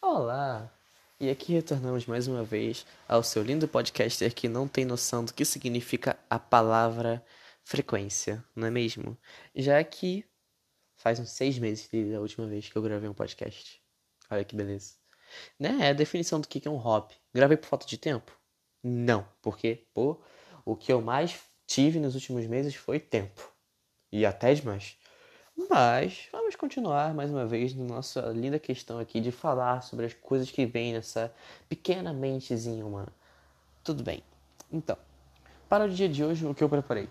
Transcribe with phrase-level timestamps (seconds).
[0.00, 0.72] Olá!
[1.18, 5.34] E aqui retornamos mais uma vez ao seu lindo podcaster que não tem noção do
[5.34, 7.22] que significa a palavra
[7.64, 9.18] frequência, não é mesmo?
[9.56, 10.24] Já que
[10.96, 13.82] faz uns seis meses desde a última vez que eu gravei um podcast.
[14.30, 14.94] Olha que beleza.
[15.58, 15.76] Né?
[15.80, 17.14] É a definição do que é um hobby.
[17.34, 18.30] Gravei por falta de tempo?
[18.80, 20.22] Não, porque, pô,
[20.64, 23.52] o que eu mais tive nos últimos meses foi tempo.
[24.12, 24.96] E até demais.
[25.66, 30.14] Mas vamos continuar mais uma vez na nossa linda questão aqui de falar sobre as
[30.14, 31.34] coisas que vêm nessa
[31.68, 33.12] pequena mentezinha humana.
[33.82, 34.22] Tudo bem.
[34.70, 34.96] Então,
[35.68, 37.08] para o dia de hoje, o que eu preparei?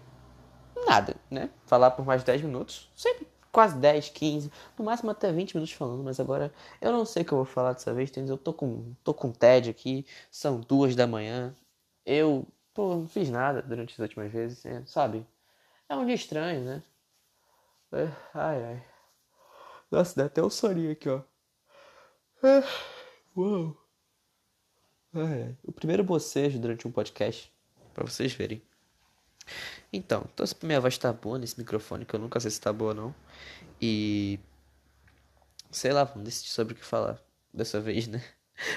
[0.86, 1.50] Nada, né?
[1.66, 6.02] Falar por mais 10 minutos, sempre quase 10, 15, no máximo até 20 minutos falando,
[6.02, 8.10] mas agora eu não sei o que eu vou falar dessa vez?
[8.16, 11.54] Eu tô com, tô com TED aqui, são duas da manhã,
[12.06, 14.84] eu, pô, não fiz nada durante as últimas vezes, né?
[14.86, 15.28] sabe?
[15.90, 16.84] É um dia estranho, né?
[17.92, 18.86] É, ai, ai.
[19.92, 21.22] Nossa, dá até um soninho aqui, ó.
[22.44, 22.64] É,
[23.36, 23.78] uou.
[25.14, 25.58] Ai, ai.
[25.64, 27.52] O primeiro bocejo durante um podcast,
[27.94, 28.62] pra vocês verem.
[29.92, 32.74] Então, então se minha voz tá boa nesse microfone, que eu nunca sei se tá
[32.74, 33.16] boa não.
[33.82, 34.40] E.
[35.72, 37.22] Sei lá, vamos decidir sobre o que falar
[37.54, 38.24] dessa vez, né?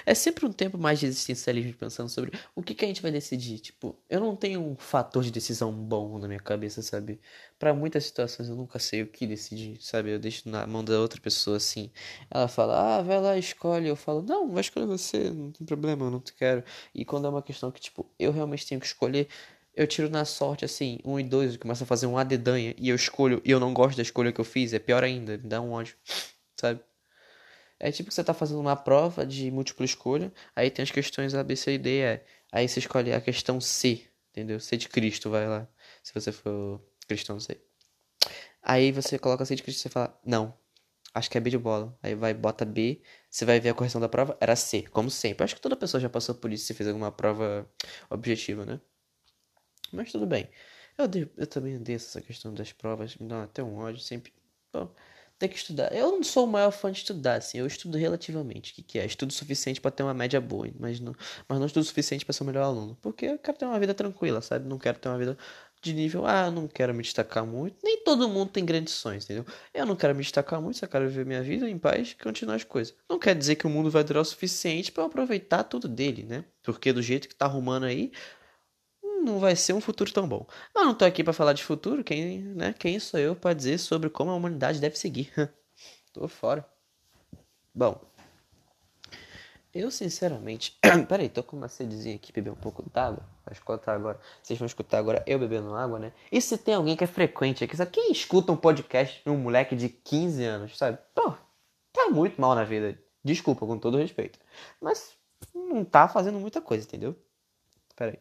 [0.04, 3.10] É sempre um tempo mais de existencialismo pensando sobre o que, que a gente vai
[3.10, 3.58] decidir.
[3.58, 7.20] Tipo, eu não tenho um fator de decisão bom na minha cabeça, sabe?
[7.58, 10.10] Para muitas situações eu nunca sei o que decidir, sabe?
[10.10, 11.90] Eu deixo na mão da outra pessoa assim.
[12.30, 13.88] Ela fala, ah, vai lá, escolhe.
[13.88, 16.64] Eu falo, não, vai escolher você, não tem problema, eu não quero.
[16.94, 19.28] E quando é uma questão que, tipo, eu realmente tenho que escolher,
[19.74, 22.88] eu tiro na sorte, assim, um e dois, eu começo a fazer um adedanha e
[22.88, 25.48] eu escolho e eu não gosto da escolha que eu fiz, é pior ainda, me
[25.48, 25.96] dá um ódio,
[26.60, 26.80] sabe?
[27.80, 31.34] É tipo que você tá fazendo uma prova de múltipla escolha, aí tem as questões
[31.34, 32.20] A, B, C e D.
[32.52, 34.60] Aí você escolhe a questão C, entendeu?
[34.60, 35.66] C de Cristo, vai lá.
[36.02, 37.60] Se você for cristão, não sei.
[38.62, 40.54] Aí você coloca C de Cristo e você fala, não,
[41.14, 41.96] acho que é B de bola.
[42.02, 45.44] Aí vai, bota B, você vai ver a correção da prova, era C, como sempre.
[45.44, 47.68] Acho que toda pessoa já passou por isso se fez alguma prova
[48.10, 48.80] objetiva, né?
[49.92, 50.48] Mas tudo bem.
[50.98, 54.32] Eu, eu também odeio essa questão das provas, me dá até um ódio, sempre.
[54.72, 54.94] Bom,
[55.40, 55.90] tem que estudar.
[55.92, 57.58] Eu não sou o maior fã de estudar, assim.
[57.58, 58.74] Eu estudo relativamente.
[58.74, 59.06] Que, que é?
[59.06, 61.14] Estudo suficiente para ter uma média boa, mas não,
[61.48, 62.96] mas não estudo suficiente para ser o melhor aluno.
[63.00, 64.68] Porque eu quero ter uma vida tranquila, sabe?
[64.68, 65.38] Não quero ter uma vida
[65.82, 67.76] de nível, ah, não quero me destacar muito.
[67.82, 69.46] Nem todo mundo tem grandes sonhos, entendeu?
[69.72, 72.56] Eu não quero me destacar muito, só quero viver minha vida em paz e continuar
[72.56, 72.94] as coisas.
[73.08, 76.24] Não quer dizer que o mundo vai durar o suficiente para eu aproveitar tudo dele,
[76.24, 76.44] né?
[76.62, 78.12] Porque do jeito que tá arrumando aí,
[79.20, 80.46] não vai ser um futuro tão bom.
[80.74, 82.74] Mas não tô aqui para falar de futuro, quem, né?
[82.78, 85.32] Quem sou eu para dizer sobre como a humanidade deve seguir?
[86.12, 86.66] tô fora.
[87.74, 88.00] Bom,
[89.72, 90.76] eu sinceramente,
[91.08, 93.24] peraí, tô com uma sedezinha aqui, beber um pouco d'água.
[93.44, 94.18] Vai escutar agora.
[94.42, 96.12] Vocês vão escutar agora eu bebendo água, né?
[96.30, 97.92] E se tem alguém que é frequente aqui, sabe?
[97.92, 100.98] Quem escuta um podcast de um moleque de 15 anos, sabe?
[101.14, 101.34] Pô,
[101.92, 102.98] tá muito mal na vida.
[103.22, 104.40] Desculpa, com todo respeito.
[104.80, 105.12] Mas
[105.54, 107.14] não tá fazendo muita coisa, entendeu?
[107.94, 108.18] Peraí.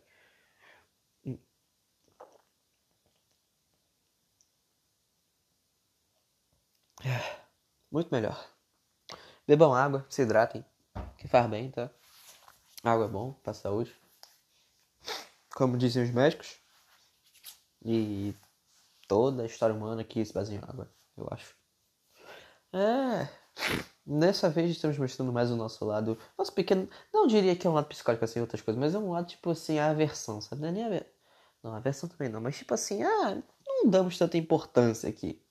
[7.92, 8.48] Muito melhor.
[9.48, 10.64] Bebam água, se hidratem,
[11.18, 11.90] que faz bem, tá?
[12.84, 13.96] Água é bom pra saúde.
[15.56, 16.60] Como dizem os médicos.
[17.84, 18.36] E
[19.08, 21.56] toda a história humana aqui se baseia em água, eu acho.
[22.74, 23.28] É.
[24.06, 26.18] Nessa vez estamos mostrando mais o nosso lado.
[26.38, 26.90] Nosso pequeno.
[27.14, 29.50] Não diria que é um lado psicólogo assim, outras coisas, mas é um lado tipo
[29.50, 30.62] assim, a aversão, sabe?
[30.62, 31.06] Não é nem a.
[31.64, 35.42] Não, aversão também não, mas tipo assim, ah, não damos tanta importância aqui.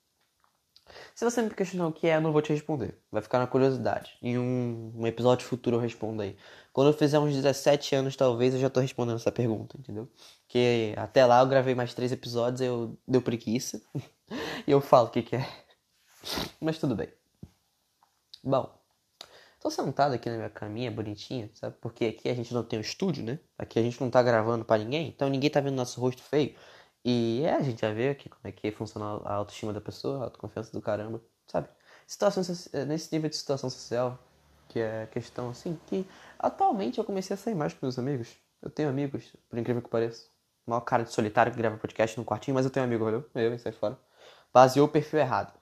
[1.18, 2.96] Se você me questionar o que é, eu não vou te responder.
[3.10, 4.16] Vai ficar na curiosidade.
[4.22, 6.36] Em um, um episódio futuro eu respondo aí.
[6.72, 10.08] Quando eu fizer uns 17 anos, talvez, eu já tô respondendo essa pergunta, entendeu?
[10.46, 13.82] Porque até lá eu gravei mais três episódios, eu deu preguiça.
[14.64, 15.44] e eu falo o que, que é.
[16.60, 17.08] Mas tudo bem.
[18.44, 18.72] Bom,
[19.60, 21.74] tô sentado aqui na minha caminha, bonitinha, sabe?
[21.80, 23.40] Porque aqui a gente não tem um estúdio, né?
[23.58, 26.54] Aqui a gente não tá gravando para ninguém, então ninguém tá vendo nosso rosto feio.
[27.10, 30.18] E é, a gente já vê aqui como é que funciona a autoestima da pessoa,
[30.18, 31.66] a autoconfiança do caramba, sabe?
[32.06, 34.18] Situações, eh, nesse nível de situação social,
[34.68, 36.06] que é questão assim, que
[36.38, 38.36] atualmente eu comecei a sair mais com meus amigos.
[38.60, 40.28] Eu tenho amigos, por incrível que pareça.
[40.66, 43.24] Maior cara de solitário que grava podcast no quartinho, mas eu tenho amigo, valeu?
[43.34, 43.98] Eu, sai fora.
[44.52, 45.58] Baseou o perfil errado.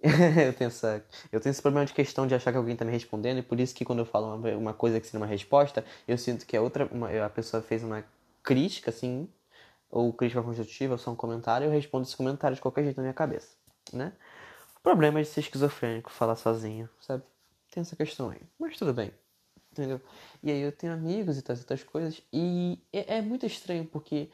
[0.00, 2.92] eu, tenho essa, eu tenho esse problema de questão de achar que alguém tá me
[2.92, 5.84] respondendo, e por isso que quando eu falo uma, uma coisa que seria uma resposta,
[6.08, 8.02] eu sinto que a outra, uma, a pessoa fez uma
[8.42, 9.28] crítica, assim,
[9.92, 13.02] ou crítica construtiva, ou só um comentário, eu respondo esse comentário de qualquer jeito na
[13.02, 13.54] minha cabeça,
[13.92, 14.14] né?
[14.78, 17.22] O problema é de ser esquizofrênico, falar sozinho, sabe?
[17.70, 19.12] Tem essa questão aí, mas tudo bem,
[19.70, 20.00] entendeu?
[20.42, 24.30] E aí eu tenho amigos e tantas outras coisas, e é, é muito estranho porque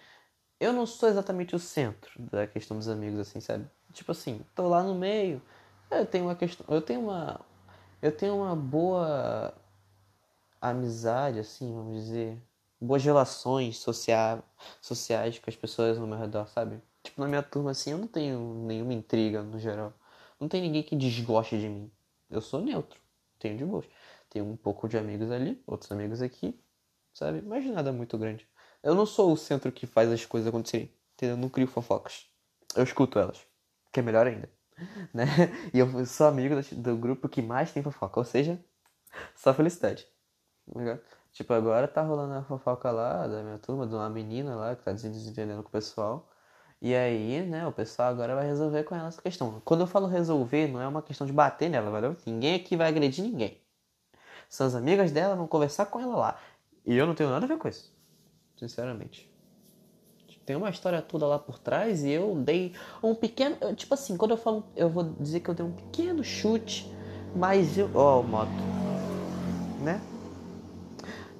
[0.60, 3.68] eu não sou exatamente o centro da questão dos amigos, assim, sabe?
[3.92, 5.42] Tipo assim, tô lá no meio,
[5.90, 7.40] eu tenho uma questão, eu tenho uma
[8.00, 9.52] eu tenho uma boa
[10.60, 12.40] amizade, assim, vamos dizer,
[12.80, 14.42] boas relações sociais,
[14.80, 16.80] sociais com as pessoas no meu redor, sabe?
[17.02, 19.92] Tipo, na minha turma, assim, eu não tenho nenhuma intriga no geral.
[20.38, 21.90] Não tem ninguém que desgoste de mim.
[22.30, 23.00] Eu sou neutro,
[23.38, 23.86] tenho de boas.
[24.30, 26.58] Tenho um pouco de amigos ali, outros amigos aqui,
[27.14, 27.40] sabe?
[27.42, 28.46] Mas nada muito grande.
[28.82, 31.36] Eu não sou o centro que faz as coisas acontecerem, entendeu?
[31.36, 32.26] Eu não crio fofocas.
[32.76, 33.40] Eu escuto elas,
[33.92, 34.50] que é melhor ainda,
[35.12, 35.24] né?
[35.72, 38.62] E eu sou amigo do grupo que mais tem fofoca, ou seja,
[39.34, 40.06] só felicidade.
[40.72, 41.00] Tá
[41.38, 44.82] tipo, agora tá rolando a fofoca lá da minha turma, de uma menina lá que
[44.82, 46.28] tá desentendendo com o pessoal.
[46.82, 49.62] E aí, né, o pessoal agora vai resolver com ela essa questão.
[49.64, 52.16] Quando eu falo resolver, não é uma questão de bater nela, valeu?
[52.26, 53.60] Ninguém aqui vai agredir ninguém.
[54.48, 56.40] São as amigas dela, vão conversar com ela lá.
[56.84, 57.94] E eu não tenho nada a ver com isso.
[58.56, 59.32] Sinceramente.
[60.44, 63.56] Tem uma história toda lá por trás e eu dei um pequeno.
[63.76, 64.64] Tipo assim, quando eu falo.
[64.74, 66.90] Eu vou dizer que eu dei um pequeno chute,
[67.36, 67.88] mas eu.
[67.94, 68.50] Ó, oh, moto.
[69.80, 70.00] Né?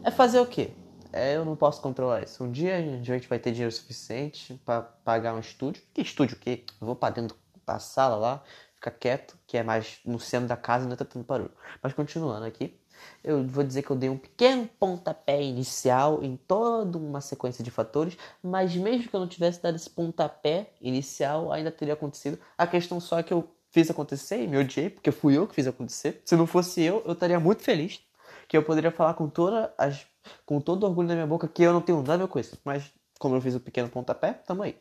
[0.04, 0.70] É fazer o quê?
[1.12, 2.44] É, eu não posso controlar isso.
[2.44, 5.82] Um dia a gente vai ter dinheiro suficiente para pagar um estúdio.
[5.92, 6.64] Que estúdio o quê?
[6.80, 7.36] Eu vou para dentro
[7.66, 8.42] da sala lá,
[8.74, 11.50] ficar quieto, que é mais no centro da casa, não tá tendo barulho.
[11.82, 12.78] Mas continuando aqui,
[13.22, 17.70] eu vou dizer que eu dei um pequeno pontapé inicial em toda uma sequência de
[17.70, 22.38] fatores, mas mesmo que eu não tivesse dado esse pontapé inicial, ainda teria acontecido.
[22.56, 25.54] A questão só é que eu fiz acontecer e me odiei, porque fui eu que
[25.54, 26.22] fiz acontecer.
[26.24, 28.00] Se não fosse eu, eu estaria muito feliz,
[28.48, 30.06] que eu poderia falar com toda as
[30.44, 32.58] com todo orgulho na minha boca que eu não tenho nada a ver com isso.
[32.64, 34.76] Mas como eu fiz o pequeno pontapé, tamo aí.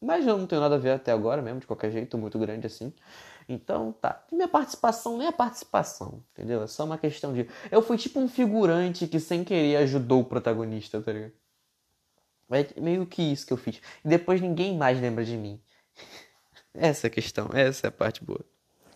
[0.00, 2.66] Mas eu não tenho nada a ver até agora mesmo, de qualquer jeito, muito grande
[2.66, 2.92] assim.
[3.48, 4.24] Então, tá.
[4.30, 6.62] Minha participação nem é participação, entendeu?
[6.62, 7.48] É só uma questão de.
[7.70, 11.32] Eu fui tipo um figurante que sem querer ajudou o protagonista, tá ligado?
[12.50, 13.80] É meio que isso que eu fiz.
[14.04, 15.60] E depois ninguém mais lembra de mim.
[16.74, 18.44] essa é a questão, essa é a parte boa.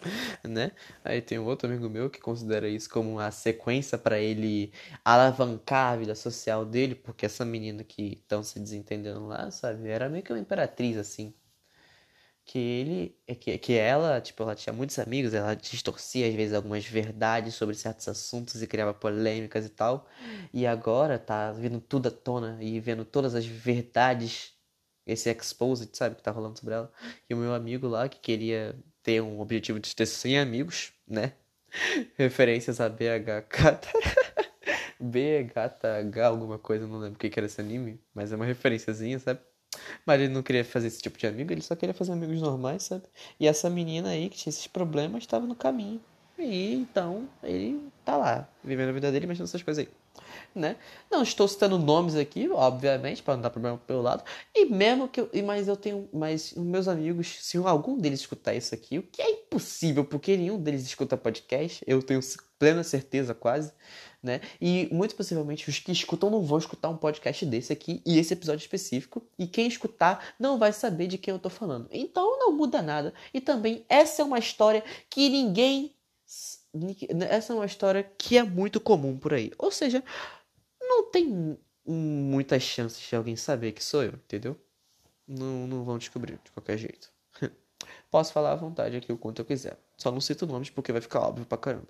[0.44, 0.72] né?
[1.04, 4.72] Aí tem um outro amigo meu que considera isso como uma sequência para ele
[5.04, 10.08] alavancar a vida social dele, porque essa menina que estão se desentendendo lá, sabe, era
[10.08, 11.34] meio que uma imperatriz assim.
[12.44, 16.54] Que ele, é que, que ela, tipo, ela tinha muitos amigos, ela distorcia às vezes
[16.54, 20.08] algumas verdades sobre certos assuntos e criava polêmicas e tal.
[20.52, 24.54] E agora tá vendo tudo à tona e vendo todas as verdades
[25.06, 26.92] esse exposed, sabe, que tá rolando sobre ela.
[27.28, 31.32] E o meu amigo lá, que queria ter um objetivo de ter 100 amigos, né?
[32.16, 33.48] Referências a BH
[35.00, 39.40] BHTH, alguma coisa, não lembro o que era esse anime, mas é uma referenciazinha, sabe?
[40.06, 42.84] Mas ele não queria fazer esse tipo de amigo, ele só queria fazer amigos normais,
[42.84, 43.04] sabe?
[43.40, 46.00] E essa menina aí que tinha esses problemas estava no caminho.
[46.38, 50.01] E então ele tá lá, vivendo a vida dele, mexendo essas coisas aí
[50.54, 50.76] né?
[51.10, 54.22] Não estou citando nomes aqui, obviamente, para não dar problema pelo lado.
[54.54, 58.74] E mesmo que eu, mas eu tenho, mas meus amigos, se algum deles escutar isso
[58.74, 62.20] aqui, o que é impossível, porque nenhum deles escuta podcast, eu tenho
[62.58, 63.72] plena certeza quase,
[64.22, 64.40] né?
[64.60, 68.32] E muito possivelmente os que escutam não vão escutar um podcast desse aqui e esse
[68.32, 71.88] episódio específico, e quem escutar não vai saber de quem eu tô falando.
[71.90, 73.12] Então não muda nada.
[73.34, 75.94] E também essa é uma história que ninguém
[77.28, 79.52] essa é uma história que é muito comum por aí.
[79.58, 80.02] Ou seja,
[80.80, 84.58] não tem muitas chances de alguém saber que sou eu, entendeu?
[85.26, 87.12] Não, não vão descobrir de qualquer jeito.
[88.10, 89.78] Posso falar à vontade aqui o quanto eu quiser.
[89.96, 91.88] Só não cito nomes porque vai ficar óbvio pra caramba.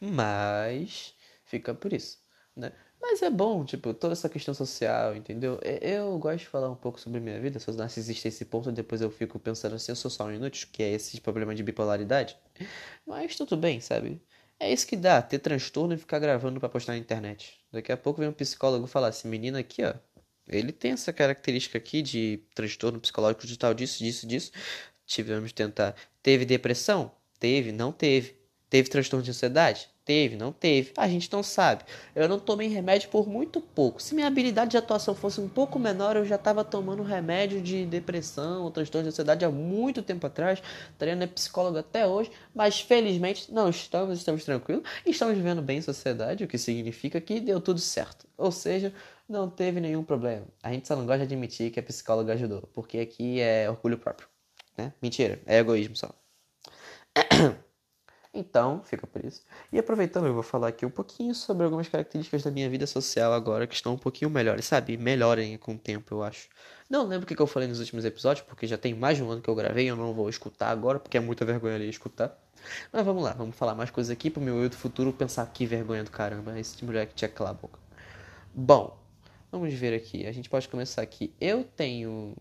[0.00, 2.18] Mas fica por isso,
[2.56, 2.72] né?
[3.02, 5.58] Mas é bom, tipo, toda essa questão social, entendeu?
[5.80, 9.00] Eu gosto de falar um pouco sobre minha vida, se eu narcisista esse ponto, depois
[9.00, 12.38] eu fico pensando assim, eu sou só um inútil, que é esse problema de bipolaridade.
[13.04, 14.22] Mas tudo bem, sabe?
[14.58, 17.60] É isso que dá, ter transtorno e ficar gravando para postar na internet.
[17.72, 19.94] Daqui a pouco vem um psicólogo falar assim, menina aqui, ó,
[20.46, 24.52] ele tem essa característica aqui de transtorno psicológico de tal, disso, disso, disso.
[25.06, 25.96] Tivemos que tentar.
[26.22, 27.12] Teve depressão?
[27.38, 28.36] Teve, não teve.
[28.70, 29.88] Teve transtorno de ansiedade?
[30.04, 30.92] Teve, não teve.
[30.96, 31.84] A gente não sabe.
[32.14, 34.02] Eu não tomei remédio por muito pouco.
[34.02, 37.86] Se minha habilidade de atuação fosse um pouco menor, eu já estava tomando remédio de
[37.86, 40.60] depressão ou transtorno de ansiedade há muito tempo atrás.
[40.90, 42.32] Estaria na psicóloga até hoje.
[42.52, 44.82] Mas felizmente não estamos, estamos tranquilos.
[45.06, 48.26] Estamos vivendo bem em sociedade, o que significa que deu tudo certo.
[48.36, 48.92] Ou seja,
[49.28, 50.46] não teve nenhum problema.
[50.62, 52.68] A gente só não gosta de admitir que a psicóloga ajudou.
[52.74, 54.26] Porque aqui é orgulho próprio.
[54.76, 54.92] Né?
[55.00, 56.12] Mentira, é egoísmo só.
[58.34, 59.44] Então, fica por isso.
[59.70, 63.30] E aproveitando, eu vou falar aqui um pouquinho sobre algumas características da minha vida social
[63.32, 64.96] agora que estão um pouquinho melhores, sabe?
[64.96, 66.48] Melhorem com o tempo, eu acho.
[66.88, 69.30] Não lembro o que eu falei nos últimos episódios, porque já tem mais de um
[69.30, 72.38] ano que eu gravei, eu não vou escutar agora, porque é muita vergonha ali escutar.
[72.90, 75.66] Mas vamos lá, vamos falar mais coisas aqui pro meu eu do futuro pensar que
[75.66, 77.78] vergonha do caramba, esse moleque tinha que a boca.
[78.54, 78.98] Bom,
[79.50, 80.26] vamos ver aqui.
[80.26, 81.34] A gente pode começar aqui.
[81.40, 82.34] Eu tenho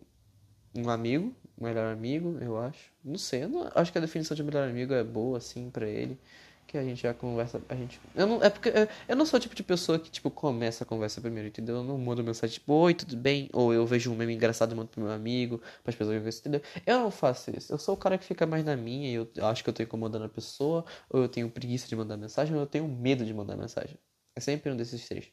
[0.76, 2.92] um amigo melhor amigo, eu acho.
[3.04, 5.88] Não sei, eu não, acho que a definição de melhor amigo é boa, assim, para
[5.88, 6.20] ele.
[6.68, 8.00] Que a gente já conversa, a gente...
[8.16, 10.84] Eu não, é porque eu, eu não sou o tipo de pessoa que, tipo, começa
[10.84, 11.78] a conversa primeiro, entendeu?
[11.78, 13.50] Eu não mando mensagem, tipo, oi, tudo bem?
[13.52, 16.30] Ou eu vejo um meme engraçado e mando pro meu amigo, para as pessoas verem
[16.40, 16.62] entendeu?
[16.86, 17.74] Eu não faço isso.
[17.74, 19.84] Eu sou o cara que fica mais na minha e eu acho que eu tô
[19.84, 23.34] incomodando a pessoa, ou eu tenho preguiça de mandar mensagem, ou eu tenho medo de
[23.34, 23.98] mandar mensagem.
[24.36, 25.32] É sempre um desses três.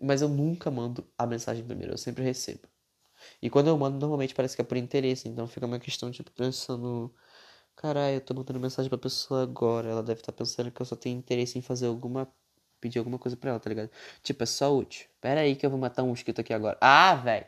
[0.00, 2.68] Mas eu nunca mando a mensagem primeiro, eu sempre recebo.
[3.42, 5.28] E quando eu mando, normalmente parece que é por interesse.
[5.28, 7.14] Então fica uma questão, tipo, pensando.
[7.76, 9.88] Caralho, eu tô mandando mensagem pra pessoa agora.
[9.90, 12.28] Ela deve estar tá pensando que eu só tenho interesse em fazer alguma.
[12.80, 13.90] Pedir alguma coisa pra ela, tá ligado?
[14.22, 15.08] Tipo, é só útil.
[15.20, 16.78] Pera aí que eu vou matar um mosquito aqui agora.
[16.80, 17.46] Ah, velho!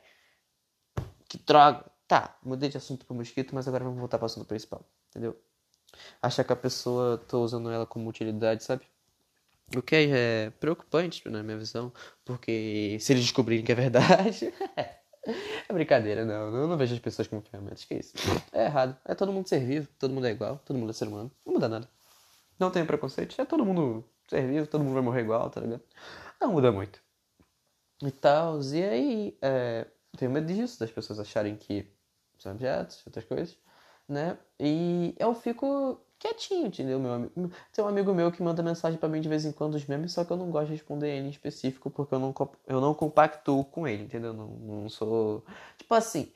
[1.29, 1.85] Que droga!
[2.07, 5.39] Tá, mudei de assunto pro mosquito, mas agora vamos voltar pro assunto principal, entendeu?
[6.23, 8.87] Achar que a pessoa, tô usando ela como utilidade, sabe?
[9.77, 11.93] O que é preocupante, na minha visão,
[12.25, 14.53] porque se eles descobrirem que é verdade.
[15.69, 16.55] é brincadeira, não.
[16.55, 17.85] Eu não vejo as pessoas como ferramentas.
[17.85, 18.15] Que isso?
[18.53, 18.97] É errado.
[19.05, 21.31] É todo mundo ser vivo, todo mundo é igual, todo mundo é ser humano.
[21.45, 21.89] Não muda nada.
[22.59, 23.41] Não tem preconceito.
[23.41, 25.83] É todo mundo ser vivo, todo mundo vai morrer igual, tá ligado?
[26.41, 27.01] Não muda muito.
[28.03, 28.61] E tal.
[28.63, 31.87] E aí, é, tenho medo disso, das pessoas acharem que
[32.39, 33.57] são objetos, outras coisas,
[34.09, 34.39] né?
[34.59, 36.99] E eu fico quietinho, entendeu?
[36.99, 37.53] Meu amigo.
[37.73, 40.13] Tem um amigo meu que manda mensagem para mim de vez em quando os memes,
[40.13, 42.35] só que eu não gosto de responder ele em específico porque eu não,
[42.67, 44.33] eu não compactuo com ele, entendeu?
[44.33, 45.45] Não, não sou.
[45.77, 46.33] Tipo assim,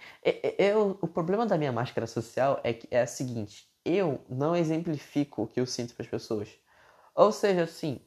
[0.59, 5.43] eu, o problema da minha máscara social é que é a seguinte: eu não exemplifico
[5.43, 6.49] o que eu sinto para as pessoas.
[7.15, 8.01] Ou seja, assim.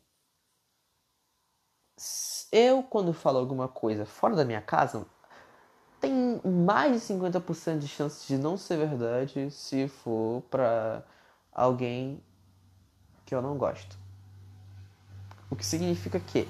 [2.52, 5.06] Eu, quando falo alguma coisa fora da minha casa,
[6.00, 11.04] tem mais de 50% de chances de não ser verdade se for pra
[11.56, 12.22] alguém
[13.26, 13.98] que eu não gosto.
[15.50, 16.48] O que significa que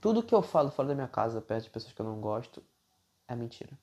[0.00, 2.62] tudo que eu falo fora da minha casa, perto de pessoas que eu não gosto,
[3.28, 3.78] é mentira.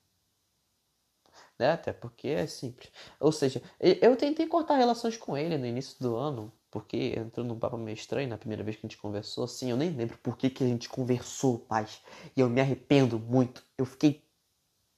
[1.58, 1.72] Né?
[1.72, 2.92] Até porque é simples.
[3.18, 7.58] Ou seja, eu tentei cortar relações com ele no início do ano, porque entrou num
[7.58, 9.44] papo meio estranho na primeira vez que a gente conversou.
[9.44, 12.02] Assim, eu nem lembro por que, que a gente conversou, paz.
[12.36, 13.64] E eu me arrependo muito.
[13.76, 14.24] Eu fiquei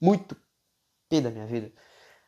[0.00, 0.36] muito
[1.08, 1.72] pé da minha vida.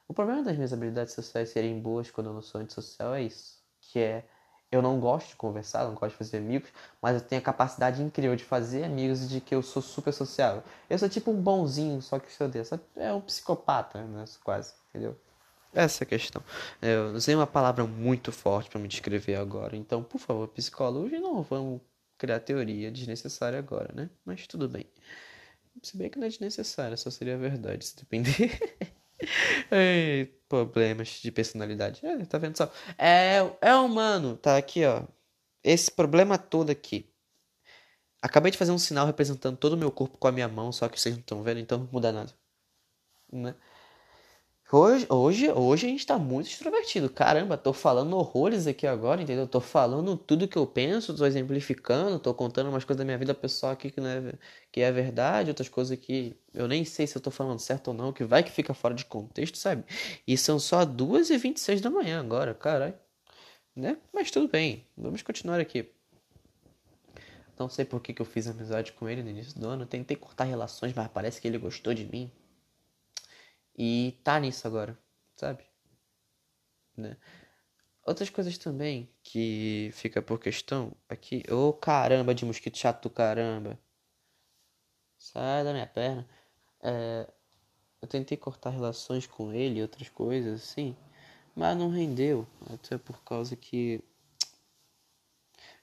[0.08, 3.60] O problema das minhas habilidades sociais serem boas quando eu não sou antissocial é isso.
[3.80, 4.24] Que é,
[4.70, 6.70] eu não gosto de conversar, não gosto de fazer amigos,
[7.00, 10.12] mas eu tenho a capacidade incrível de fazer amigos e de que eu sou super
[10.12, 10.62] sociável.
[10.88, 12.78] Eu sou tipo um bonzinho, só que se eu desse.
[12.96, 14.24] É um psicopata, né?
[14.44, 15.16] Quase, entendeu?
[15.72, 16.42] Essa é a questão.
[16.80, 19.76] Eu usei uma palavra muito forte para me descrever agora.
[19.76, 21.80] Então, por favor, psicólogos, não vamos
[22.16, 24.08] criar teoria desnecessária agora, né?
[24.24, 24.86] Mas tudo bem.
[25.82, 28.58] Se bem que não é desnecessária, só seria verdade, se depender.
[29.70, 32.04] Ei, problemas de personalidade.
[32.04, 32.72] É, tá vendo só?
[32.98, 35.02] É, é humano, tá aqui, ó.
[35.62, 37.08] Esse problema todo aqui.
[38.22, 40.88] Acabei de fazer um sinal representando todo o meu corpo com a minha mão, só
[40.88, 42.32] que vocês não estão vendo, então não muda nada.
[43.32, 43.54] Né?
[44.72, 47.08] Hoje, hoje, hoje a gente tá muito extrovertido.
[47.08, 49.46] Caramba, tô falando horrores aqui agora, entendeu?
[49.46, 53.32] Tô falando tudo que eu penso, tô exemplificando, tô contando umas coisas da minha vida
[53.32, 54.32] pessoal aqui que, não é,
[54.72, 57.94] que é verdade, outras coisas que eu nem sei se eu tô falando certo ou
[57.94, 59.84] não, que vai que fica fora de contexto, sabe?
[60.26, 62.94] E são só 2h26 da manhã agora, caralho.
[63.74, 63.96] Né?
[64.12, 65.88] Mas tudo bem, vamos continuar aqui.
[67.56, 69.86] Não sei por que, que eu fiz amizade com ele no início do ano.
[69.86, 72.30] Tentei cortar relações, mas parece que ele gostou de mim.
[73.76, 74.98] E tá nisso agora,
[75.36, 75.64] sabe?
[76.96, 77.16] Né?
[78.06, 81.42] Outras coisas também que fica por questão aqui.
[81.50, 83.78] Ô oh, caramba de mosquito chato do caramba.
[85.18, 86.26] Sai da minha perna.
[86.82, 87.28] É,
[88.00, 90.96] eu tentei cortar relações com ele e outras coisas assim.
[91.54, 92.46] Mas não rendeu.
[92.72, 94.02] Até por causa que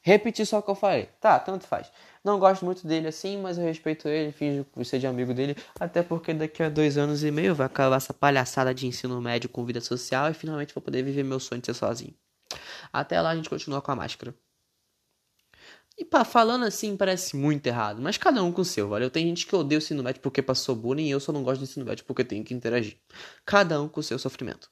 [0.06, 1.08] Repetir só o que eu falei.
[1.22, 1.90] Tá, tanto faz.
[2.24, 6.04] Não gosto muito dele assim, mas eu respeito ele, finjo ser de amigo dele, até
[6.04, 9.66] porque daqui a dois anos e meio vai acabar essa palhaçada de ensino médio com
[9.66, 12.14] vida social e finalmente vou poder viver meu sonho de ser sozinho.
[12.92, 14.36] Até lá a gente continua com a máscara.
[15.98, 19.10] E pá, falando assim parece muito errado, mas cada um com o seu, valeu?
[19.10, 21.60] Tem gente que odeia o ensino médio porque passou bullying e eu só não gosto
[21.60, 22.98] do ensino médio porque tenho que interagir.
[23.46, 24.70] Cada um com o seu sofrimento.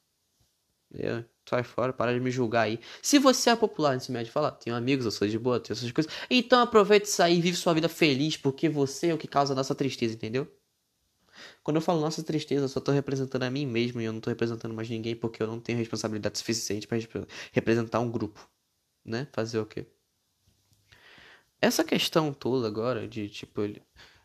[0.91, 2.79] Eu, sai fora, para de me julgar aí.
[3.01, 5.91] Se você é popular nesse médio, fala, tenho amigos, eu sou de boa, tenho essas
[5.91, 6.11] coisas.
[6.29, 9.53] Então aproveita isso aí e vive sua vida feliz, porque você é o que causa
[9.53, 10.47] a nossa tristeza, entendeu?
[11.63, 14.19] Quando eu falo nossa tristeza, eu só tô representando a mim mesmo e eu não
[14.19, 16.97] tô representando mais ninguém porque eu não tenho responsabilidade suficiente para
[17.51, 18.47] representar um grupo,
[19.03, 19.27] né?
[19.31, 19.85] Fazer o quê?
[21.59, 23.81] Essa questão toda agora de tipo ele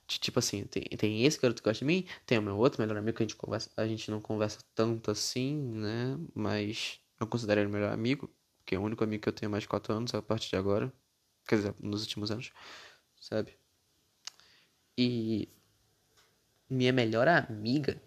[0.07, 2.97] tipo assim, tem, tem esse garoto que gosta de mim, tem o meu outro melhor
[2.97, 6.17] amigo que a gente conversa, a gente não conversa tanto assim, né?
[6.35, 9.63] Mas eu considero ele melhor amigo, porque é o único amigo que eu tenho mais
[9.63, 10.93] de 4 anos a partir de agora.
[11.47, 12.53] Quer dizer, nos últimos anos,
[13.21, 13.57] sabe?
[14.99, 15.49] E
[16.69, 18.01] minha melhor amiga,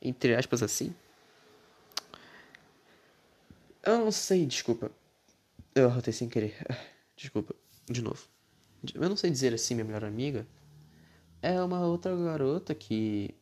[0.00, 0.94] entre aspas assim.
[3.82, 4.90] Eu não sei, desculpa.
[5.74, 6.54] Eu arrotei sem querer.
[7.16, 7.54] Desculpa,
[7.88, 8.28] de novo.
[8.94, 10.46] Eu não sei dizer assim, minha melhor amiga.
[11.40, 13.34] É uma outra garota que.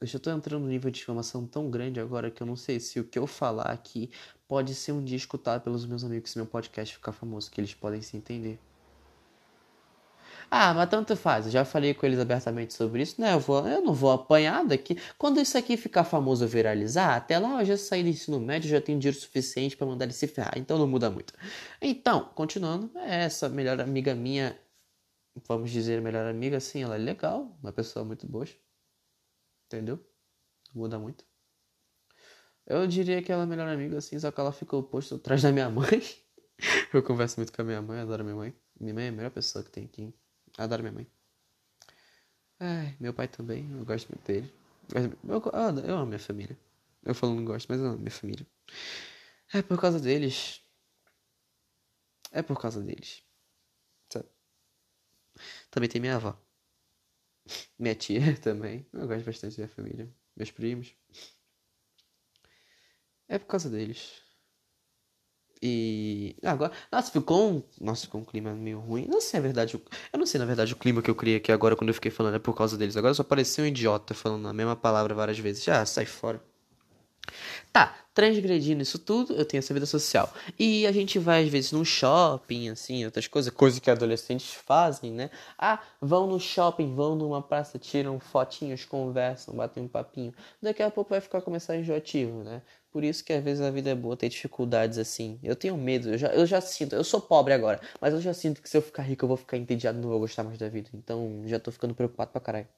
[0.00, 2.78] Eu já tô entrando num nível de informação tão grande agora que eu não sei
[2.78, 4.10] se o que eu falar aqui
[4.46, 7.72] pode ser um dia escutado pelos meus amigos se meu podcast ficar famoso, que eles
[7.72, 8.58] podem se entender.
[10.50, 11.46] Ah, mas tanto faz.
[11.46, 13.32] Eu já falei com eles abertamente sobre isso, né?
[13.34, 14.96] Eu, vou, eu não vou apanhar daqui.
[15.18, 18.80] Quando isso aqui ficar famoso viralizar, até lá eu já saí do ensino médio, já
[18.80, 20.54] tenho dinheiro suficiente para mandar ele se ferrar.
[20.56, 21.32] Então não muda muito.
[21.80, 24.56] Então, continuando, é essa melhor amiga minha,
[25.48, 28.46] vamos dizer melhor amiga, sim, ela é legal, uma pessoa muito boa.
[29.66, 29.98] Entendeu?
[30.74, 31.24] Muda muito.
[32.66, 35.52] Eu diria que ela é melhor amiga, assim, só que ela ficou posto atrás da
[35.52, 36.02] minha mãe.
[36.92, 38.54] eu converso muito com a minha mãe, adoro minha mãe.
[38.80, 40.12] Minha mãe é a melhor pessoa que tem aqui.
[40.58, 41.06] Adoro minha mãe.
[42.58, 44.52] Ai, meu pai também, eu gosto muito dele.
[44.94, 45.02] Eu,
[45.34, 46.58] eu, eu amo minha família.
[47.04, 48.46] Eu falo não gosto, mas eu amo minha família.
[49.52, 50.62] É por causa deles.
[52.32, 53.22] É por causa deles.
[54.12, 54.28] Sabe?
[55.70, 56.36] Também tem minha avó.
[57.78, 58.86] Minha tia também.
[58.92, 60.14] Eu gosto bastante da minha família.
[60.36, 60.94] Meus primos.
[63.28, 64.20] É por causa deles.
[65.62, 69.06] E agora, nossa, ficou um, nossa, ficou um clima meio ruim.
[69.08, 69.74] Não sei, na verdade,
[70.12, 72.10] eu não sei, na verdade, o clima que eu criei aqui agora quando eu fiquei
[72.10, 72.96] falando é por causa deles.
[72.96, 75.64] Agora só parecia um idiota falando a mesma palavra várias vezes.
[75.64, 76.42] Já, sai fora.
[77.72, 80.32] Tá, transgredindo isso tudo, eu tenho essa vida social.
[80.58, 85.12] E a gente vai, às vezes, num shopping, assim, outras coisas, coisas que adolescentes fazem,
[85.12, 85.28] né?
[85.58, 90.32] Ah, vão no shopping, vão numa praça, tiram fotinhos, conversam, batem um papinho.
[90.62, 92.62] Daqui a pouco vai ficar começar enjoativo, né?
[92.90, 95.38] Por isso que às vezes a vida é boa ter dificuldades assim.
[95.42, 98.32] Eu tenho medo, eu já, eu já sinto, eu sou pobre agora, mas eu já
[98.32, 100.70] sinto que se eu ficar rico eu vou ficar entediado, não vou gostar mais da
[100.70, 100.88] vida.
[100.94, 102.68] Então já tô ficando preocupado pra caralho.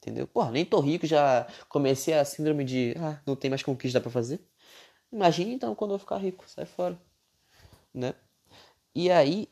[0.00, 0.28] Entendeu?
[0.28, 4.10] Porra, nem tô rico, já comecei a síndrome de ah, não tem mais conquista para
[4.10, 4.40] fazer.
[5.12, 7.00] Imagina então quando eu ficar rico, sai fora.
[7.92, 8.14] Né?
[8.94, 9.48] E aí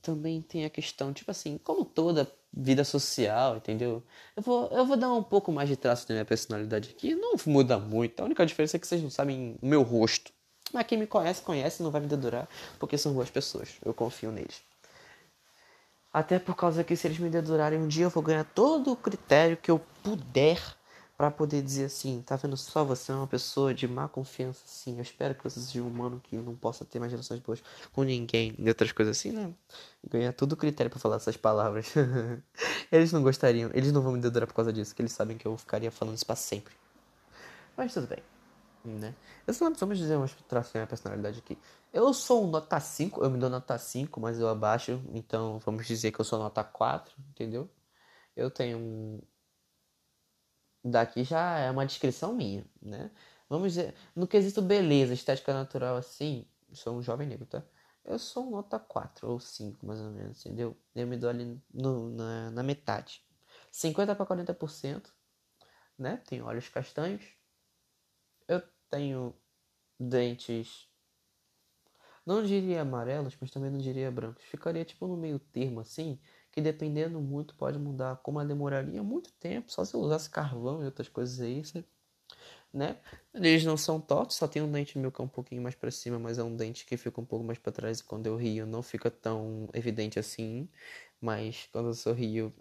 [0.00, 4.02] também tem a questão, tipo assim, como toda vida social, entendeu?
[4.36, 7.14] Eu vou, eu vou dar um pouco mais de traço da minha personalidade aqui.
[7.14, 8.20] Não muda muito.
[8.20, 10.32] A única diferença é que vocês não sabem o meu rosto.
[10.72, 12.48] Mas quem me conhece, conhece, não vai me dedurar,
[12.78, 13.70] porque são boas pessoas.
[13.84, 14.62] Eu confio neles.
[16.12, 18.96] Até por causa que se eles me dedurarem um dia, eu vou ganhar todo o
[18.96, 20.60] critério que eu puder
[21.16, 24.96] para poder dizer assim, tá vendo só você é uma pessoa de má confiança, assim.
[24.96, 28.02] Eu espero que você seja um humano que não possa ter mais relações boas com
[28.02, 29.52] ninguém e outras coisas assim, né?
[30.08, 31.92] Ganhar todo o critério para falar essas palavras.
[32.90, 35.46] eles não gostariam, eles não vão me dedurar por causa disso, que eles sabem que
[35.46, 36.74] eu ficaria falando isso pra sempre.
[37.76, 38.22] Mas tudo bem,
[38.84, 39.14] né?
[39.46, 41.56] Eu só vamos dizer umas traços da minha personalidade aqui.
[41.92, 45.86] Eu sou um nota 5, eu me dou nota 5, mas eu abaixo, então vamos
[45.86, 47.70] dizer que eu sou nota 4, entendeu?
[48.36, 49.20] Eu tenho um,
[50.84, 53.10] daqui já é uma descrição minha, né?
[53.48, 57.62] Vamos dizer, no quesito beleza, estética natural assim, sou um jovem negro, tá?
[58.04, 60.76] Eu sou um nota 4 ou 5, mais ou menos, entendeu?
[60.94, 63.22] Eu me dou ali no, na, na metade.
[63.70, 65.10] 50 para 40%,
[65.98, 66.18] né?
[66.26, 67.24] Tenho olhos castanhos.
[68.46, 69.34] Eu tenho
[69.98, 70.88] dentes
[72.24, 74.42] não diria amarelos, mas também não diria brancos.
[74.44, 76.18] Ficaria tipo no meio termo assim,
[76.54, 78.16] que dependendo muito pode mudar.
[78.18, 81.62] Como ela demoraria muito tempo, só se usasse carvão e outras coisas aí,
[82.72, 82.96] né?
[83.34, 85.90] Eles não são tortos, só tem um dente meu que é um pouquinho mais para
[85.90, 88.36] cima, mas é um dente que fica um pouco mais para trás e quando eu
[88.36, 90.68] rio não fica tão evidente assim,
[91.20, 92.54] mas quando eu sorrio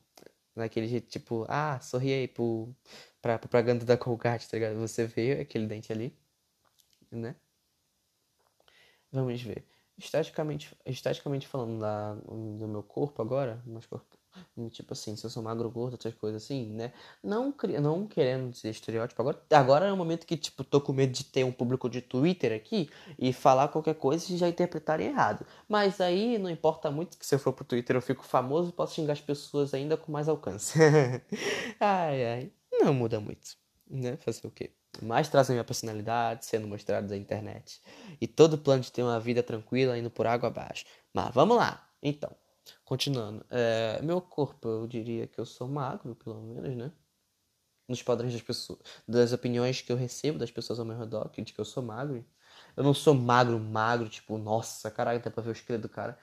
[0.56, 2.76] naquele jeito tipo, ah, sorri aí pro,
[3.22, 4.78] pra propaganda da Colgate, tá ligado?
[4.80, 6.16] Você vê aquele dente ali,
[7.12, 7.36] né?
[9.12, 9.64] Vamos ver.
[9.98, 14.18] Esteticamente, esteticamente falando da, do meu corpo agora, corpo,
[14.72, 16.92] tipo assim, se eu sou magro, gordo, outras coisas assim, né?
[17.24, 20.94] Não, não querendo ser estereótipo, agora, agora é o um momento que, tipo, tô com
[20.94, 25.08] medo de ter um público de Twitter aqui e falar qualquer coisa e já interpretarem
[25.08, 25.46] errado.
[25.68, 28.74] Mas aí não importa muito que se eu for pro Twitter eu fico famoso e
[28.74, 30.80] posso xingar as pessoas ainda com mais alcance.
[31.80, 33.56] ai, ai, não muda muito,
[33.90, 34.18] né?
[34.18, 34.72] Fazer o quê?
[35.02, 37.82] mais trazem minha personalidade sendo mostrados na internet.
[38.22, 40.86] E todo plano de ter uma vida tranquila indo por água abaixo.
[41.14, 41.88] Mas vamos lá.
[42.02, 42.32] Então,
[42.86, 43.46] continuando.
[43.50, 46.92] É, meu corpo, eu diria que eu sou magro, pelo menos, né?
[47.88, 51.42] Nos padrões das pessoas, das opiniões que eu recebo das pessoas ao meu redor, que
[51.42, 52.26] de que eu sou magro.
[52.78, 56.18] Eu não sou magro, magro, tipo, nossa, caralho, dá pra ver o esqueleto do cara.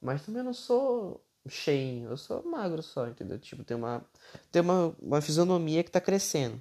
[0.00, 3.38] Mas também não sou cheinho, eu sou magro só, entendeu?
[3.38, 4.04] Tipo, tem uma,
[4.50, 6.60] tem uma, uma fisionomia que tá crescendo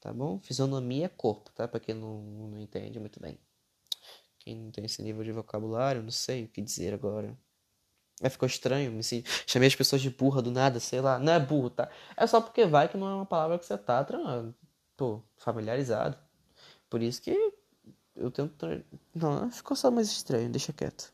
[0.00, 0.40] tá bom?
[0.40, 1.68] Fisionomia é corpo, tá?
[1.68, 3.38] Para quem não, não entende muito bem.
[4.38, 7.36] Quem não tem esse nível de vocabulário, não sei o que dizer agora.
[8.22, 11.18] Aí ficou estranho, me assim, chamei as pessoas de burra do nada, sei lá.
[11.18, 11.88] Não é burro, tá?
[12.16, 14.06] É só porque vai que não é uma palavra que você tá,
[14.96, 16.18] pô, familiarizado.
[16.88, 17.52] Por isso que
[18.16, 18.66] eu tento.
[19.14, 21.12] Não, ficou só mais estranho, deixa quieto.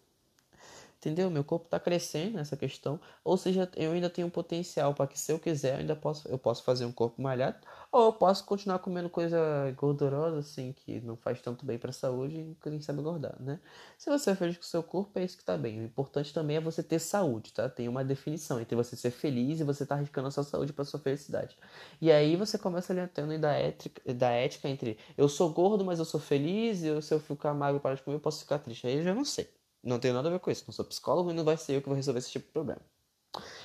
[0.98, 1.30] Entendeu?
[1.30, 2.98] Meu corpo está crescendo nessa questão.
[3.22, 6.38] Ou seja, eu ainda tenho potencial para que se eu quiser, eu ainda posso, eu
[6.38, 7.58] posso fazer um corpo malhado,
[7.92, 9.38] ou eu posso continuar comendo coisa
[9.76, 13.60] gordurosa assim que não faz tanto bem para a saúde e quem sabe engordar, né?
[13.98, 15.80] Se você é feliz com o seu corpo, é isso que está bem.
[15.80, 17.68] O importante também é você ter saúde, tá?
[17.68, 20.72] Tem uma definição entre você ser feliz e você estar tá arriscando a sua saúde
[20.72, 21.56] para sua felicidade.
[22.00, 25.98] E aí você começa ali tendo da ética, da ética entre eu sou gordo, mas
[25.98, 28.86] eu sou feliz, e se eu ficar magro para de comer, eu posso ficar triste.
[28.86, 29.55] Aí eu já não sei.
[29.82, 30.64] Não tenho nada a ver com isso.
[30.66, 32.80] Não sou psicólogo e não vai ser eu que vou resolver esse tipo de problema.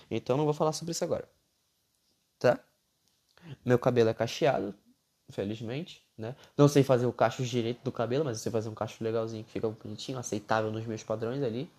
[0.09, 1.27] Então não vou falar sobre isso agora.
[2.37, 2.59] Tá?
[3.65, 4.75] Meu cabelo é cacheado,
[5.29, 6.35] felizmente, né?
[6.57, 9.43] Não sei fazer o cacho direito do cabelo, mas eu sei fazer um cacho legalzinho
[9.43, 11.71] que fica bonitinho, aceitável nos meus padrões ali,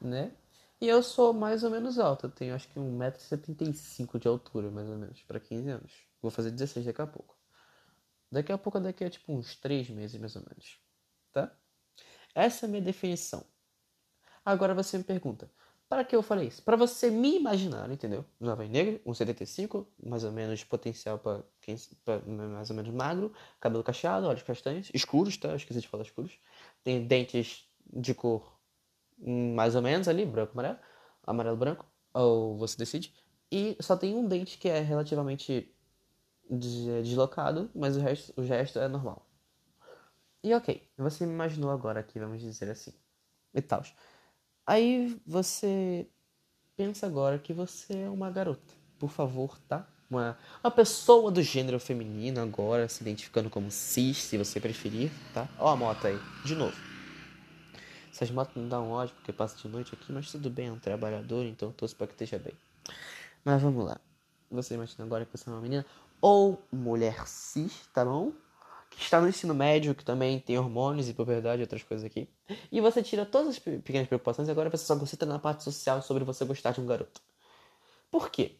[0.00, 0.32] né?
[0.80, 4.88] E eu sou mais ou menos alto, eu tenho acho que 1,75m de altura, mais
[4.88, 5.92] ou menos, para 15 anos.
[6.20, 7.36] Vou fazer 16 daqui a pouco.
[8.30, 10.78] Daqui a pouco, daqui a tipo uns 3 meses, mais ou menos,
[11.32, 11.50] tá?
[12.34, 13.44] Essa é a minha definição.
[14.46, 15.50] Agora você me pergunta,
[15.88, 16.62] para que eu falei isso?
[16.62, 18.24] Para você me imaginar, entendeu?
[18.40, 23.82] Jovem negro, 1,75, mais ou menos potencial para quem pra, mais ou menos magro, cabelo
[23.82, 25.48] cacheado, olhos castanhos, escuros, tá?
[25.48, 26.38] Eu esqueci de falar escuros.
[26.84, 28.56] Tem dentes de cor
[29.18, 30.78] hum, mais ou menos ali, branco, amarelo,
[31.26, 33.12] amarelo, branco, ou você decide.
[33.50, 35.74] E só tem um dente que é relativamente
[36.50, 39.26] deslocado, mas o resto, o resto é normal.
[40.42, 42.92] E ok, você me imaginou agora aqui, vamos dizer assim.
[43.54, 43.82] E tal.
[44.66, 46.08] Aí você
[46.76, 48.74] pensa agora que você é uma garota.
[48.98, 49.86] Por favor, tá?
[50.10, 55.48] Uma, uma pessoa do gênero feminino agora, se identificando como cis, se você preferir, tá?
[55.58, 56.76] Ó a moto aí, de novo.
[58.12, 60.78] Essas motos não dão ódio porque passa de noite aqui, mas tudo bem, é um
[60.78, 62.54] trabalhador, então torço para que esteja bem.
[63.44, 64.00] Mas vamos lá.
[64.50, 65.84] Você imagina agora que você é uma menina
[66.20, 68.32] ou mulher cis, tá bom?
[68.96, 72.28] Que está no ensino médio, que também tem hormônios e puberdade e outras coisas aqui.
[72.72, 76.00] E você tira todas as pequenas preocupações e agora você só concentra na parte social
[76.00, 77.20] sobre você gostar de um garoto.
[78.10, 78.56] Por quê?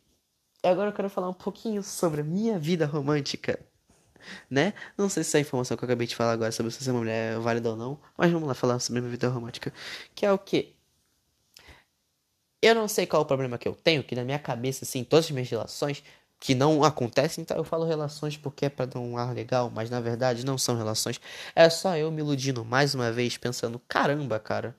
[0.63, 3.59] Agora eu quero falar um pouquinho sobre a minha vida romântica.
[4.51, 4.75] Né?
[4.99, 7.35] Não sei se essa informação que eu acabei de falar agora sobre se uma mulher
[7.35, 9.73] é válida ou não, mas vamos lá falar sobre a minha vida romântica.
[10.15, 10.75] Que é o quê?
[12.61, 15.27] Eu não sei qual o problema que eu tenho, que na minha cabeça, assim, todas
[15.27, 16.03] as minhas relações
[16.39, 19.91] que não acontecem, então eu falo relações porque é para dar um ar legal, mas
[19.91, 21.21] na verdade não são relações.
[21.55, 24.77] É só eu me iludindo mais uma vez, pensando, caramba, cara.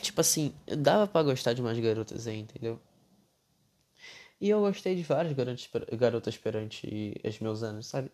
[0.00, 2.80] Tipo assim, dava para gostar de umas garotas aí, entendeu?
[4.40, 8.12] E eu gostei de várias garotas, garotas perante os meus anos, sabe?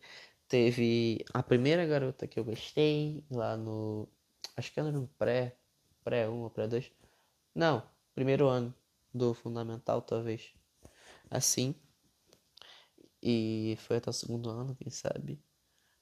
[0.49, 4.09] Teve a primeira garota que eu gostei lá no.
[4.57, 5.57] Acho que era no pré.
[6.05, 6.91] Pré 1 ou pré 2.
[7.55, 7.83] Não,
[8.15, 8.75] primeiro ano
[9.15, 10.53] do fundamental, talvez.
[11.31, 11.75] Assim.
[13.23, 15.41] E foi até o segundo ano, quem sabe,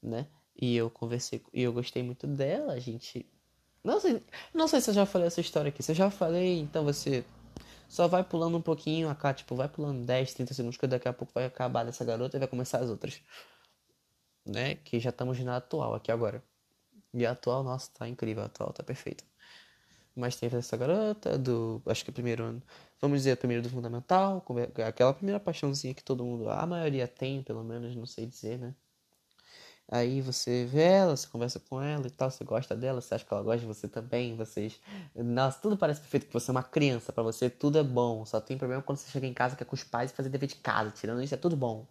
[0.03, 0.27] né?
[0.57, 3.27] E eu conversei, e eu gostei muito dela, a gente.
[3.85, 4.23] Não sei,
[4.55, 5.83] não sei se eu já falei essa história aqui.
[5.83, 7.25] Se eu já falei, então você
[7.89, 11.13] só vai pulando um pouquinho, acá, tipo, vai pulando 10, 30 segundos, que daqui a
[11.13, 13.21] pouco vai acabar dessa garota e vai começar as outras.
[14.47, 14.77] Né?
[14.77, 16.43] Que já estamos na atual aqui agora.
[17.13, 19.25] E a atual, nossa, tá incrível, a atual tá perfeita.
[20.14, 22.62] Mas teve essa garota do, acho que primeiro ano,
[23.01, 24.44] vamos dizer, primeiro do fundamental,
[24.87, 28.75] aquela primeira paixãozinha que todo mundo, a maioria tem, pelo menos, não sei dizer, né?
[29.92, 33.25] Aí você vê ela, você conversa com ela e tal, você gosta dela, você acha
[33.25, 34.81] que ela gosta de você também, vocês.
[35.16, 38.25] Nossa, tudo parece perfeito, que você é uma criança, para você tudo é bom.
[38.25, 40.29] Só tem problema quando você chega em casa que é com os pais e fazer
[40.29, 40.92] dever de casa.
[40.92, 41.87] Tirando isso, é tudo bom.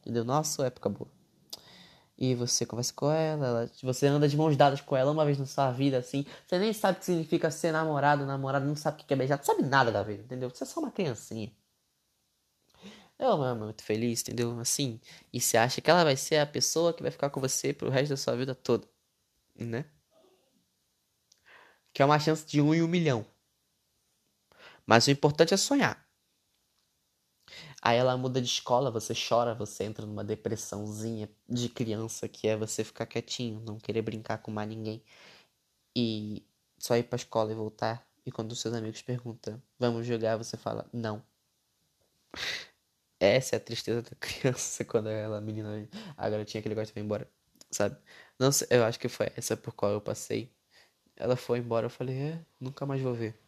[0.00, 0.24] Entendeu?
[0.24, 1.23] Nossa, época boa.
[2.16, 5.36] E você conversa com ela, ela, você anda de mãos dadas com ela uma vez
[5.38, 6.24] na sua vida, assim.
[6.46, 9.38] Você nem sabe o que significa ser namorado, namorado, não sabe o que é beijar,
[9.38, 10.48] não sabe nada da vida, entendeu?
[10.48, 11.52] Você é só uma criancinha.
[13.18, 14.58] Ela é muito feliz, entendeu?
[14.60, 15.00] Assim,
[15.32, 17.90] e você acha que ela vai ser a pessoa que vai ficar com você pro
[17.90, 18.88] resto da sua vida toda,
[19.54, 19.84] né?
[21.92, 23.24] Que é uma chance de um em um milhão.
[24.86, 26.03] Mas o importante é sonhar.
[27.84, 32.56] Aí ela muda de escola, você chora, você entra numa depressãozinha de criança que é
[32.56, 35.02] você ficar quietinho, não querer brincar com mais ninguém
[35.96, 36.44] e
[36.78, 38.06] só ir pra escola e voltar.
[38.26, 41.22] E quando os seus amigos perguntam, vamos jogar, você fala, não.
[43.20, 46.98] Essa é a tristeza da criança quando ela, a menina, a garotinha que ele gosta
[46.98, 47.28] ir embora,
[47.70, 47.96] sabe?
[48.38, 50.52] Não sei, eu acho que foi essa por qual eu passei.
[51.16, 53.38] Ela foi embora, eu falei, é, nunca mais vou ver.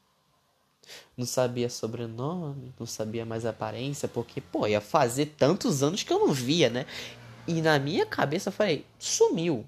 [1.17, 6.19] Não sabia sobrenome, não sabia mais aparência, porque, pô, ia fazer tantos anos que eu
[6.19, 6.87] não via, né?
[7.47, 9.67] E na minha cabeça eu falei, sumiu.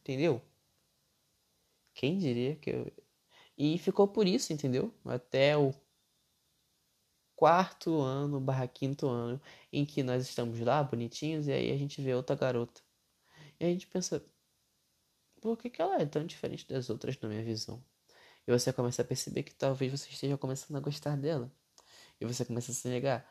[0.00, 0.42] Entendeu?
[1.94, 2.92] Quem diria que eu.
[3.56, 4.92] E ficou por isso, entendeu?
[5.04, 5.74] Até o
[7.36, 9.40] quarto ano barra quinto ano
[9.72, 12.80] em que nós estamos lá bonitinhos e aí a gente vê outra garota.
[13.60, 14.24] E a gente pensa,
[15.40, 17.82] por que, que ela é tão diferente das outras na minha visão?
[18.48, 21.52] E você começa a perceber que talvez você esteja começando a gostar dela.
[22.18, 23.22] E você começa a se negar.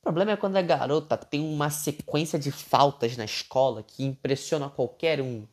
[0.00, 4.70] O problema é quando a garota tem uma sequência de faltas na escola que impressiona
[4.70, 5.46] qualquer um.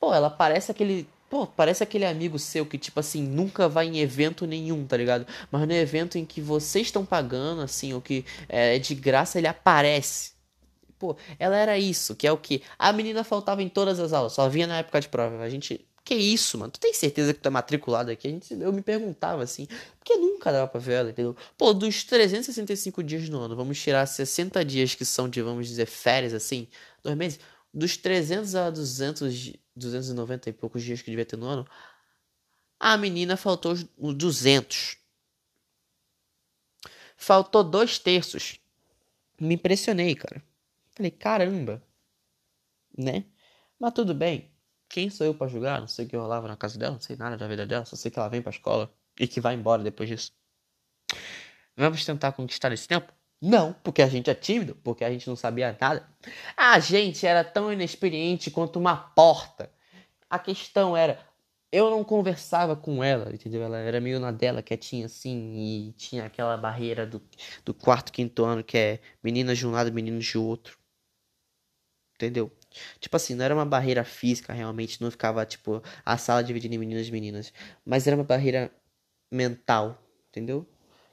[0.00, 3.98] Pô, ela parece aquele Pô, parece aquele amigo seu que, tipo assim, nunca vai em
[3.98, 5.26] evento nenhum, tá ligado?
[5.50, 9.48] Mas no evento em que vocês estão pagando, assim, ou que é de graça, ele
[9.48, 10.32] aparece.
[10.98, 12.62] Pô, ela era isso, que é o que?
[12.78, 15.42] A menina faltava em todas as aulas, só vinha na época de prova.
[15.42, 15.86] A gente.
[16.06, 16.70] Que isso, mano?
[16.70, 18.28] Tu tem certeza que tu é matriculado aqui?
[18.28, 19.66] A gente, eu me perguntava assim,
[19.98, 21.36] porque nunca dava pra ver ela, entendeu?
[21.58, 25.86] Pô, dos 365 dias no ano, vamos tirar 60 dias que são de, vamos dizer,
[25.86, 26.68] férias, assim,
[27.02, 27.40] dois meses.
[27.74, 31.66] Dos 300 a 200 290 e poucos dias que devia ter no ano,
[32.78, 34.96] a menina faltou os 200.
[37.16, 38.60] Faltou dois terços.
[39.40, 40.40] Me impressionei, cara.
[40.94, 41.82] Falei, caramba.
[42.96, 43.24] Né?
[43.76, 44.54] Mas tudo bem.
[44.88, 45.80] Quem sou eu para julgar?
[45.80, 47.96] Não sei o que rolava na casa dela, não sei nada da vida dela, só
[47.96, 50.32] sei que ela vem pra escola e que vai embora depois disso.
[51.76, 53.12] Vamos tentar conquistar esse tempo?
[53.40, 56.08] Não, porque a gente é tímido, porque a gente não sabia nada.
[56.56, 59.70] A gente era tão inexperiente quanto uma porta.
[60.30, 61.20] A questão era,
[61.70, 63.62] eu não conversava com ela, entendeu?
[63.62, 67.22] Ela era meio na dela, quietinha assim, e tinha aquela barreira do,
[67.64, 70.78] do quarto, quinto ano, que é meninas de um lado, meninos de outro.
[72.14, 72.50] Entendeu?
[73.00, 76.78] Tipo assim, não era uma barreira física, realmente, não ficava, tipo, a sala dividida em
[76.78, 77.52] meninos e meninas.
[77.84, 78.70] Mas era uma barreira
[79.30, 80.66] mental, entendeu?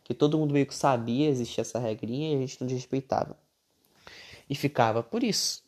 [0.03, 3.37] que todo mundo meio que sabia existia essa regrinha e a gente não desrespeitava.
[4.49, 5.63] E ficava por isso.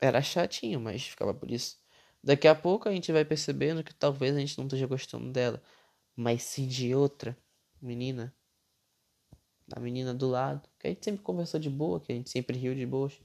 [0.00, 1.78] Era chatinho, mas ficava por isso.
[2.22, 5.62] Daqui a pouco a gente vai percebendo que talvez a gente não esteja gostando dela,
[6.16, 7.36] mas sim de outra
[7.80, 8.34] menina.
[9.66, 12.58] Da menina do lado, que a gente sempre conversou de boa, que a gente sempre
[12.58, 13.20] riu de boas.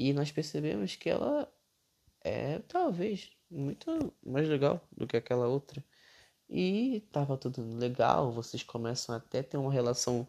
[0.00, 1.46] E nós percebemos que ela
[2.22, 5.84] é talvez muito mais legal do que aquela outra.
[6.48, 10.26] E tava tudo legal, vocês começam até ter uma relação,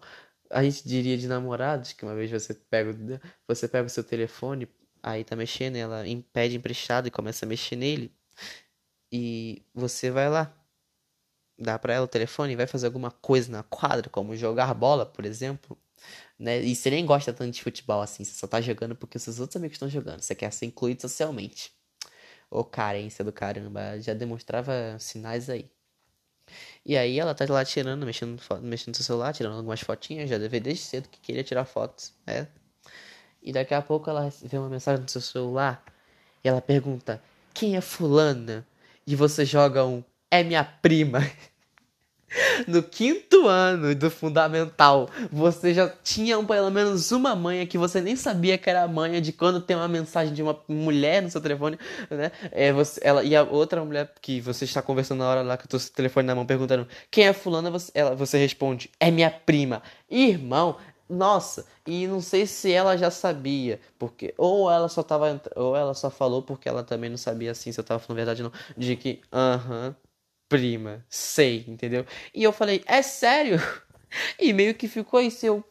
[0.49, 4.67] a gente diria de namorados, que uma vez você pega, você pega o seu telefone,
[5.01, 8.13] aí tá mexendo, ela impede emprestado e começa a mexer nele.
[9.09, 10.53] E você vai lá,
[11.57, 15.05] dá para ela o telefone e vai fazer alguma coisa na quadra, como jogar bola,
[15.05, 15.77] por exemplo.
[16.39, 16.61] Né?
[16.61, 19.39] E você nem gosta tanto de futebol assim, você só tá jogando porque os seus
[19.39, 21.71] outros amigos estão jogando, você quer ser incluído socialmente.
[22.49, 25.69] Ô carência do caramba, já demonstrava sinais aí.
[26.85, 30.37] E aí ela tá lá tirando, mexendo, mexendo no seu celular, tirando algumas fotinhas, já
[30.37, 32.47] deve desde cedo que queria tirar fotos, né?
[33.41, 35.83] E daqui a pouco ela vê uma mensagem no seu celular
[36.43, 37.21] e ela pergunta:
[37.53, 38.65] Quem é fulana?
[39.05, 41.19] E você joga um É minha prima.
[42.67, 48.15] no quinto ano do fundamental, você já tinha pelo menos uma manha que você nem
[48.15, 51.41] sabia que era a manha de quando tem uma mensagem de uma mulher no seu
[51.41, 51.77] telefone,
[52.09, 52.31] né?
[52.51, 55.65] É, você, ela, e a outra mulher que você está conversando na hora lá com
[55.75, 59.81] o telefone na mão perguntando quem é fulana, você, ela, você responde, é minha prima.
[60.09, 60.77] Irmão,
[61.09, 65.93] nossa, e não sei se ela já sabia, porque ou ela só tava ou ela
[65.93, 68.95] só falou porque ela também não sabia assim se eu tava falando verdade não, de
[68.95, 69.95] que aham, uh -huh,
[70.51, 72.05] prima, sei, entendeu?
[72.35, 73.57] E eu falei, é sério?
[74.37, 75.63] E meio que ficou isso, eu.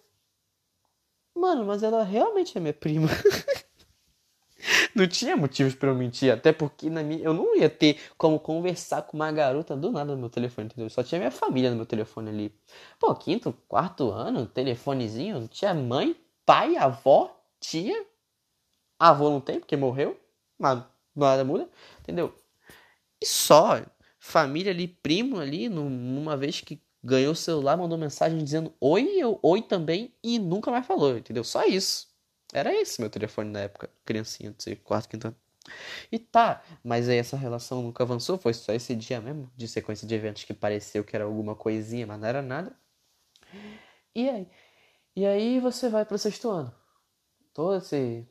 [1.36, 3.06] Mano, mas ela realmente é minha prima.
[4.96, 8.40] não tinha motivos para eu mentir, até porque na minha, eu não ia ter como
[8.40, 10.88] conversar com uma garota do nada no meu telefone, entendeu?
[10.88, 12.54] Só tinha minha família no meu telefone ali.
[12.98, 16.16] Pô, quinto, quarto ano, telefonezinho, tinha mãe,
[16.46, 18.06] pai, avó, tia.
[18.98, 20.18] Avô não tem, porque morreu,
[20.58, 20.82] mas
[21.14, 21.68] nada muda,
[22.00, 22.34] entendeu?
[23.20, 23.76] E só,
[24.20, 29.40] família ali, primo ali, numa vez que ganhou o celular, mandou mensagem dizendo oi, eu
[29.42, 31.42] oi também e nunca mais falou, entendeu?
[31.42, 32.09] Só isso.
[32.52, 35.37] Era esse meu telefone na época, criancinha, de quarto, quinto ano.
[36.12, 40.06] E tá, mas aí essa relação nunca avançou, foi só esse dia mesmo, de sequência
[40.06, 42.76] de eventos que pareceu que era alguma coisinha, mas não era nada.
[44.14, 44.48] E aí?
[45.16, 46.74] E aí você vai pro sexto ano.
[47.54, 48.26] Todo esse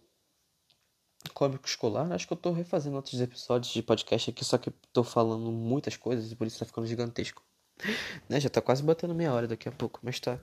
[1.34, 2.12] cômico escolar.
[2.12, 5.98] Acho que eu tô refazendo outros episódios de podcast aqui, só que tô falando muitas
[5.98, 7.44] coisas e por isso tá ficando gigantesco.
[8.28, 8.40] Né?
[8.40, 10.40] Já tá quase batendo meia hora daqui a pouco, mas tá.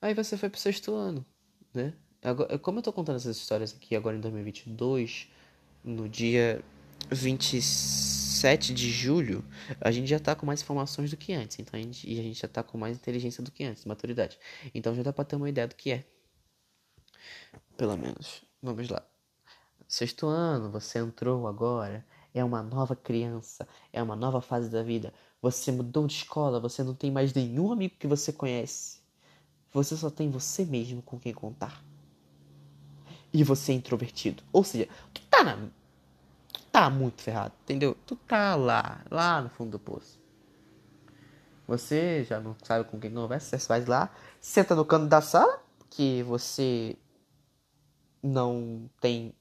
[0.00, 1.24] Aí você foi pro sexto ano,
[1.72, 1.92] né?
[2.22, 5.28] Agora, como eu tô contando essas histórias aqui agora em 2022,
[5.84, 6.62] no dia
[7.10, 9.44] 27 de julho,
[9.80, 11.58] a gente já tá com mais informações do que antes.
[11.58, 14.38] Então a gente, e a gente já tá com mais inteligência do que antes, maturidade.
[14.74, 16.04] Então já dá pra ter uma ideia do que é.
[17.76, 18.42] Pelo menos.
[18.62, 19.06] Vamos lá.
[19.88, 25.14] Sexto ano, você entrou agora, é uma nova criança, é uma nova fase da vida.
[25.40, 29.00] Você mudou de escola, você não tem mais nenhum amigo que você conhece.
[29.72, 31.84] você só tem você mesmo com quem contar.
[33.32, 34.42] E você é introvertido.
[34.52, 35.56] Ou seja, tu tá na.
[36.52, 37.96] Tu tá muito ferrado, entendeu?
[38.06, 40.18] Tu tá lá, lá no fundo do poço.
[41.66, 45.60] Você já não sabe com quem conversa, você vai lá, senta no canto da sala,
[45.90, 46.96] que você
[48.22, 49.34] não tem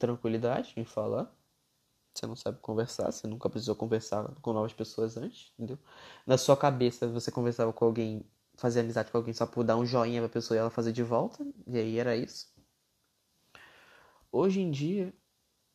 [0.00, 1.30] tranquilidade em falar.
[2.14, 5.78] Você não sabe conversar, você nunca precisou conversar com novas pessoas antes, entendeu?
[6.26, 8.24] Na sua cabeça, você conversava com alguém,
[8.56, 11.02] fazia amizade com alguém só por dar um joinha pra pessoa e ela fazer de
[11.04, 12.52] volta, e aí era isso.
[14.32, 15.14] Hoje em dia,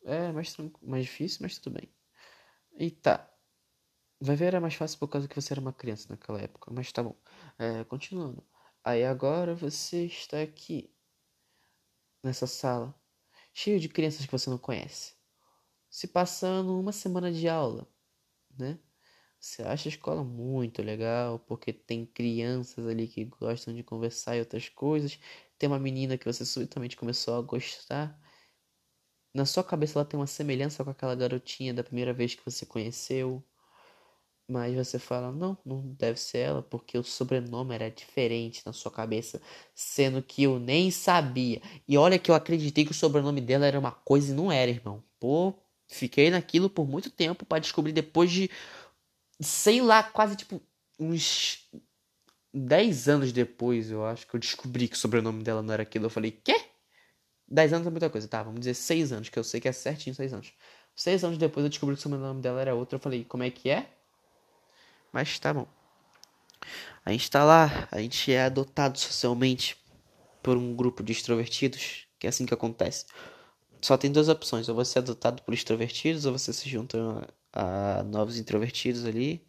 [0.06, 1.90] é mais, mais difícil, mas tudo bem.
[2.78, 3.30] E tá.
[4.22, 6.92] Vai ver, era mais fácil por causa que você era uma criança naquela época, mas
[6.92, 7.16] tá bom.
[7.60, 8.44] É, continuando.
[8.84, 10.94] Aí agora você está aqui,
[12.24, 12.94] nessa sala,
[13.56, 15.16] cheio de crianças que você não conhece
[15.90, 17.88] se passando uma semana de aula,
[18.58, 18.80] né?
[19.40, 24.42] Você acha a escola muito legal, porque tem crianças ali que gostam de conversar e
[24.42, 25.20] outras coisas.
[25.58, 28.20] Tem uma menina que você subitamente começou a gostar.
[29.36, 32.66] Na sua cabeça ela tem uma semelhança com aquela garotinha da primeira vez que você
[32.66, 33.44] conheceu.
[34.48, 38.92] Mas você fala, não, não deve ser ela, porque o sobrenome era diferente na sua
[38.92, 39.42] cabeça,
[39.74, 41.62] sendo que eu nem sabia.
[41.88, 44.70] E olha que eu acreditei que o sobrenome dela era uma coisa e não era,
[44.70, 45.04] irmão.
[45.20, 45.56] Pô,
[45.88, 48.50] Fiquei naquilo por muito tempo para descobrir depois de,
[49.40, 50.62] sei lá, quase tipo
[51.00, 51.70] uns
[52.54, 56.06] 10 anos depois, eu acho que eu descobri que o sobrenome dela não era aquilo.
[56.06, 56.56] Eu falei, quê?
[57.48, 58.44] 10 anos é muita coisa, tá?
[58.44, 60.54] Vamos dizer 6 anos, que eu sei que é certinho 6 anos.
[60.96, 62.98] 6 anos depois eu descobri que o sobrenome dela era outro.
[62.98, 63.95] Eu falei, como é que é?
[65.16, 65.68] Mas tá bom.
[67.04, 69.76] A gente tá lá, a gente é adotado socialmente
[70.44, 73.06] por um grupo de extrovertidos, que é assim que acontece
[73.86, 76.98] só tem duas opções: ou você é adotado por extrovertidos, ou você se junta
[77.54, 79.46] a, a novos introvertidos ali.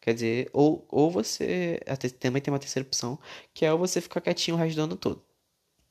[0.00, 1.80] Quer dizer, ou, ou você.
[2.20, 3.18] Também tem uma terceira opção,
[3.54, 5.24] que é ou você ficar quietinho o resto do ano todo.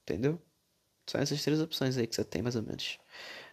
[0.03, 0.39] Entendeu?
[1.07, 2.99] São essas três opções aí que você tem, mais ou menos.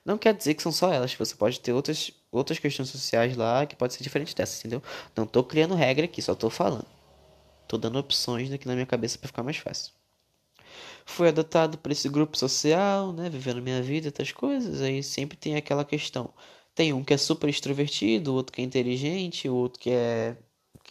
[0.04, 3.66] Não quer dizer que são só elas, você pode ter outras, outras questões sociais lá
[3.66, 4.82] que pode ser diferente dessas, entendeu?
[5.16, 6.86] Não tô criando regra aqui, só tô falando.
[7.66, 9.92] Tô dando opções aqui na minha cabeça para ficar mais fácil
[11.08, 15.56] fui adotado por esse grupo social, né, vivendo minha vida, outras coisas, aí sempre tem
[15.56, 16.32] aquela questão.
[16.74, 20.36] Tem um que é super extrovertido, o outro que é inteligente, o outro que é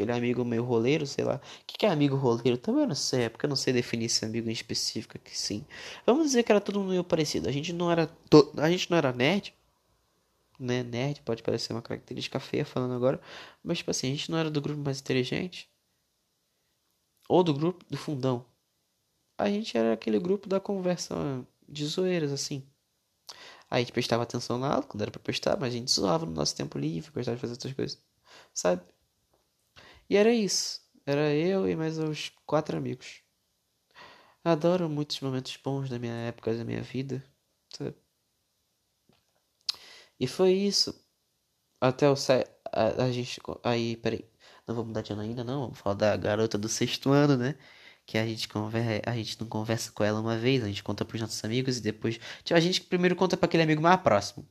[0.03, 1.35] aquele amigo meio roleiro, sei lá.
[1.35, 2.57] O que é amigo roleiro?
[2.57, 5.37] Também eu não sei, é porque eu não sei definir esse amigo em específico aqui
[5.37, 5.65] sim.
[6.05, 7.49] Vamos dizer que era todo mundo meio parecido.
[7.49, 8.51] A gente não era to...
[8.57, 9.53] a gente não era nerd,
[10.59, 10.83] né?
[10.83, 13.19] Nerd pode parecer uma característica feia falando agora,
[13.63, 15.69] mas tipo assim, a gente não era do grupo mais inteligente
[17.29, 18.45] ou do grupo do fundão
[19.37, 21.15] a gente era aquele grupo da conversa
[21.67, 22.63] de zoeiras, assim.
[23.69, 26.25] Aí a gente prestava atenção na aula, quando era pra prestar, mas a gente zoava
[26.25, 28.01] no nosso tempo livre, gostava de fazer outras coisas,
[28.53, 28.81] sabe?
[30.09, 30.81] E era isso.
[31.05, 33.21] Era eu e mais uns quatro amigos.
[34.43, 37.23] Adoro muitos momentos bons da minha época, da minha vida?
[40.19, 40.93] E foi isso.
[41.81, 42.15] Até o
[42.71, 43.39] a, a gente.
[43.63, 44.25] Aí, peraí.
[44.67, 45.61] Não vou mudar de ano ainda, não.
[45.61, 47.57] Vamos falar da garota do sexto ano, né?
[48.07, 51.05] que a gente conversa, a gente não conversa com ela uma vez, a gente conta
[51.05, 54.47] pros nossos amigos e depois, tipo, a gente primeiro conta para aquele amigo mais próximo.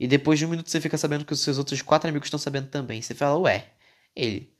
[0.00, 2.38] E depois de um minuto você fica sabendo que os seus outros quatro amigos estão
[2.38, 3.02] sabendo também.
[3.02, 3.72] Você fala, ué,
[4.16, 4.54] ele.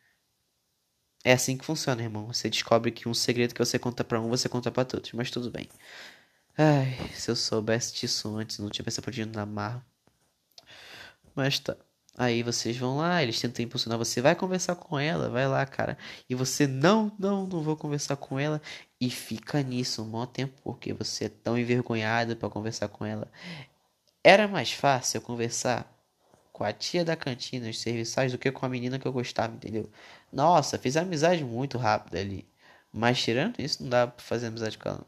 [1.25, 2.27] É assim que funciona, irmão.
[2.29, 5.31] Você descobre que um segredo que você conta para um, você conta para todos, mas
[5.31, 5.69] tudo bem.
[6.57, 9.83] Ai, se eu soubesse disso antes, não tinha pensado por na.
[11.35, 11.77] Mas tá.
[12.19, 15.97] Aí vocês vão lá, eles tentam impulsionar você, vai conversar com ela, vai lá, cara.
[16.29, 18.61] E você, não, não, não vou conversar com ela.
[19.01, 23.31] E fica nisso um bom tempo, porque você é tão envergonhado para conversar com ela.
[24.25, 25.91] Era mais fácil eu conversar
[26.61, 29.55] com a tia da cantina, os serviçais, do que com a menina que eu gostava,
[29.55, 29.89] entendeu?
[30.31, 32.47] Nossa, fiz amizade muito rápida ali.
[32.93, 35.07] Mas tirando isso, não dá pra fazer amizade com ela.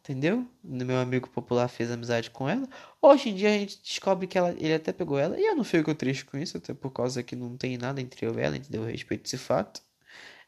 [0.00, 0.46] Entendeu?
[0.62, 2.68] Meu amigo popular fez amizade com ela.
[3.00, 5.40] Hoje em dia a gente descobre que ela, ele até pegou ela.
[5.40, 8.26] E eu não fico triste com isso, até por causa que não tem nada entre
[8.26, 8.84] eu e ela, entendeu?
[8.84, 9.80] A respeito desse fato.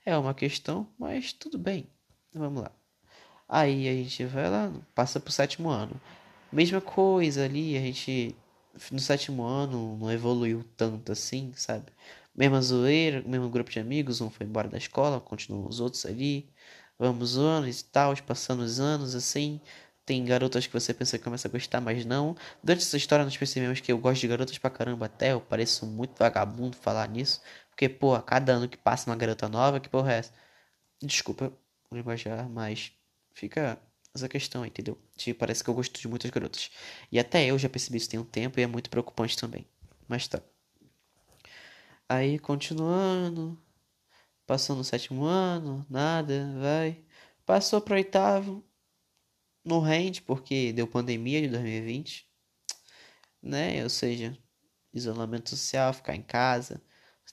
[0.04, 1.88] É uma questão, mas tudo bem.
[2.34, 2.72] Vamos lá.
[3.48, 5.98] Aí a gente vai lá, passa pro sétimo ano.
[6.52, 8.37] Mesma coisa ali, a gente
[8.92, 11.92] no sétimo ano não evoluiu tanto assim, sabe?
[12.35, 16.48] Mesma zoeira, mesmo grupo de amigos, um foi embora da escola, continuam os outros ali.
[16.98, 19.60] Vamos anos e tal, passando os anos assim.
[20.06, 22.37] Tem garotas que você pensa que começa a gostar, mas não.
[22.62, 25.33] Durante essa história nós percebemos que eu gosto de garotas pra caramba até.
[25.33, 27.40] Eu pareço muito vagabundo falar nisso.
[27.70, 30.33] Porque, pô, a cada ano que passa uma garota nova, que porra é essa?
[31.02, 31.52] Desculpa
[31.92, 32.92] linguajar, mas
[33.35, 33.79] fica
[34.19, 34.98] essa questão, entendeu?
[35.16, 36.71] Tipo, parece que eu gosto de muitas garotas.
[37.10, 39.66] E até eu já percebi isso tem um tempo e é muito preocupante também.
[40.06, 40.42] Mas tá.
[42.08, 43.58] Aí, continuando.
[44.46, 47.04] Passou no sétimo ano, nada, vai.
[47.44, 48.64] Passou pro oitavo,
[49.62, 52.27] não rende porque deu pandemia de 2020,
[53.42, 53.83] né?
[53.85, 54.37] Ou seja,
[54.92, 56.83] isolamento social, ficar em casa,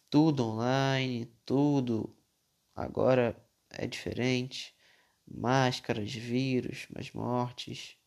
[0.10, 2.14] tudo online, tudo
[2.76, 3.36] agora
[3.70, 4.75] é diferente.
[5.28, 7.98] Máscaras, vírus, mais mortes,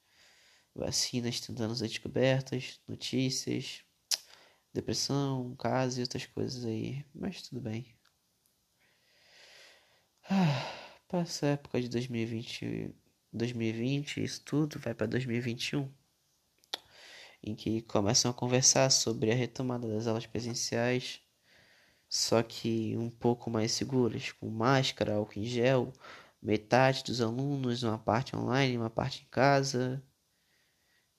[0.74, 3.82] vacinas tentando ser descobertas, notícias,
[4.72, 7.96] depressão, casos e outras coisas aí, mas tudo bem.
[10.30, 10.72] Ah,
[11.08, 12.94] passa a época de 2020,
[13.32, 15.90] 2020, isso tudo vai para 2021,
[17.42, 21.20] em que começam a conversar sobre a retomada das aulas presenciais,
[22.08, 25.92] só que um pouco mais seguras, com máscara, álcool em gel,
[26.42, 30.02] metade dos alunos, uma parte online, uma parte em casa,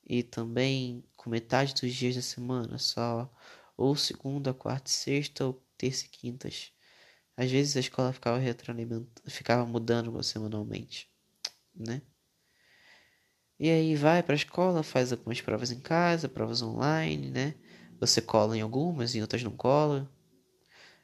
[0.04, 3.32] e também com metade dos dias da semana, só
[3.76, 6.72] ou segunda, quarta e sexta, ou terça e quintas.
[7.36, 11.10] Às vezes a escola ficava retroalimentando, ficava mudando semanalmente,
[11.74, 12.02] né?
[13.58, 17.54] E aí vai para a escola, faz algumas provas em casa, provas online, né?
[18.00, 20.10] Você cola em algumas, em outras não cola.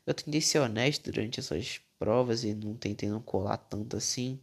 [0.06, 4.40] Eu tentei ser honesto durante essas provas e não tentei não colar tanto assim.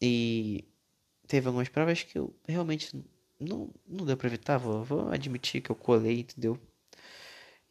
[0.00, 0.64] E
[1.26, 3.04] teve algumas provas que eu realmente
[3.40, 6.58] não, não deu pra evitar, vou, vou admitir que eu colei, entendeu?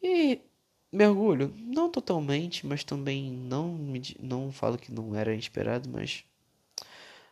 [0.02, 0.40] E
[0.92, 3.76] mergulho, não totalmente, mas também não,
[4.20, 6.24] não falo que não era esperado, mas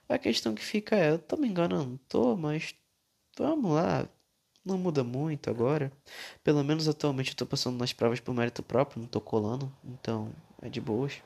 [0.09, 2.75] a questão que fica é, eu tô me enganando, tô, mas
[3.39, 4.09] vamos lá,
[4.65, 5.93] não muda muito agora.
[6.43, 10.33] Pelo menos atualmente eu tô passando nas provas por mérito próprio, não tô colando, então
[10.63, 11.23] é de boas.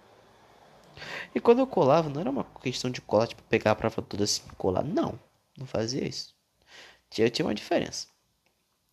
[1.35, 4.25] E quando eu colava, não era uma questão de colar, tipo, pegar a prova toda
[4.25, 5.19] assim, colar, não,
[5.57, 6.35] não fazia isso.
[7.11, 8.09] Tinha, tinha uma diferença.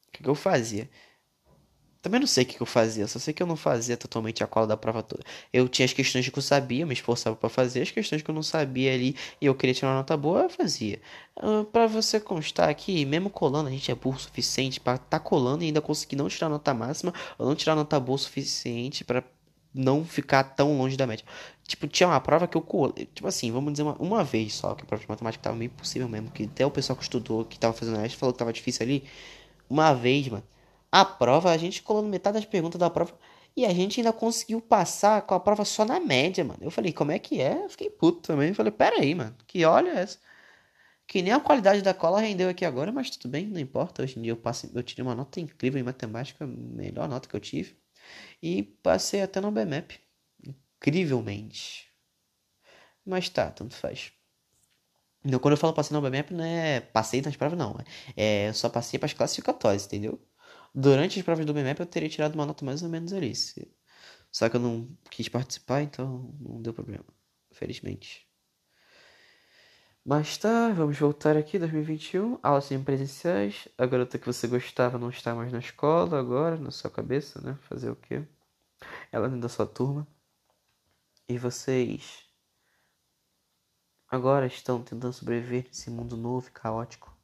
[0.07, 0.89] O que, que eu fazia?
[2.05, 4.47] Também não sei o que, eu fazia, só sei que eu não fazia totalmente a
[4.47, 5.23] cola da prova toda.
[5.51, 8.35] Eu tinha as questões que eu sabia, me esforçava para fazer, as questões que eu
[8.35, 11.01] não sabia ali e eu queria tirar uma nota boa, eu fazia.
[11.35, 15.17] Ah, para você constar aqui, mesmo colando, a gente é burro o suficiente para estar
[15.17, 18.19] tá colando e ainda conseguir não tirar nota máxima ou não tirar nota boa o
[18.19, 19.23] suficiente para
[19.73, 21.25] não ficar tão longe da média.
[21.67, 23.07] Tipo, tinha uma prova que eu colei.
[23.15, 25.69] Tipo assim, vamos dizer uma, uma vez só, que a prova de matemática tava meio
[25.69, 26.29] impossível mesmo.
[26.29, 29.03] Que até o pessoal que estudou, que tava fazendo a falou que tava difícil ali.
[29.67, 30.43] Uma vez, mano.
[30.95, 33.19] A prova, a gente colou metade das perguntas da prova.
[33.53, 36.59] E a gente ainda conseguiu passar com a prova só na média, mano.
[36.61, 37.65] Eu falei, como é que é?
[37.65, 38.47] Eu fiquei puto também.
[38.49, 39.35] Eu falei, pera aí, mano.
[39.45, 40.17] Que olha essa.
[41.05, 44.03] Que nem a qualidade da cola rendeu aqui agora, mas tudo bem, não importa.
[44.03, 47.35] Hoje em dia eu, passei, eu tirei uma nota incrível em matemática, melhor nota que
[47.35, 47.77] eu tive.
[48.41, 49.99] E passei até no BMAP.
[50.79, 51.89] Incrivelmente.
[53.05, 54.13] Mas tá, tanto faz.
[55.25, 57.75] Então, quando eu falo passei no BMAP, não é passei nas provas, não.
[58.15, 60.17] É só passei para as classificatórias, entendeu?
[60.77, 63.31] Durante as provas do BMAP eu teria tirado uma nota mais ou menos ali.
[64.29, 67.05] Só que eu não quis participar, então não deu problema.
[67.53, 68.27] Felizmente.
[70.03, 73.69] Mas tá, vamos voltar aqui, 2021, aulas presenciais.
[73.77, 77.57] A garota que você gostava não está mais na escola agora, na sua cabeça, né?
[77.61, 78.27] Fazer o quê?
[79.13, 80.05] Ela dentro da sua turma.
[81.29, 82.25] E vocês
[84.09, 87.14] agora estão tentando sobreviver nesse mundo novo e caótico.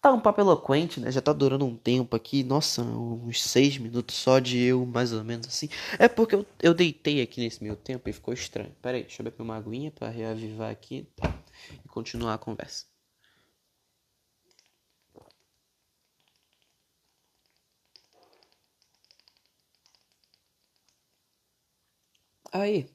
[0.00, 1.10] Tá um papo eloquente, né?
[1.12, 2.42] Já tá durando um tempo aqui.
[2.42, 5.68] Nossa, uns seis minutos só de eu, mais ou menos assim.
[5.98, 8.74] É porque eu, eu deitei aqui nesse meio tempo e ficou estranho.
[8.80, 11.32] Pera aí, deixa eu beber uma aguinha pra reavivar aqui tá?
[11.84, 12.86] e continuar a conversa.
[22.52, 22.88] Aí.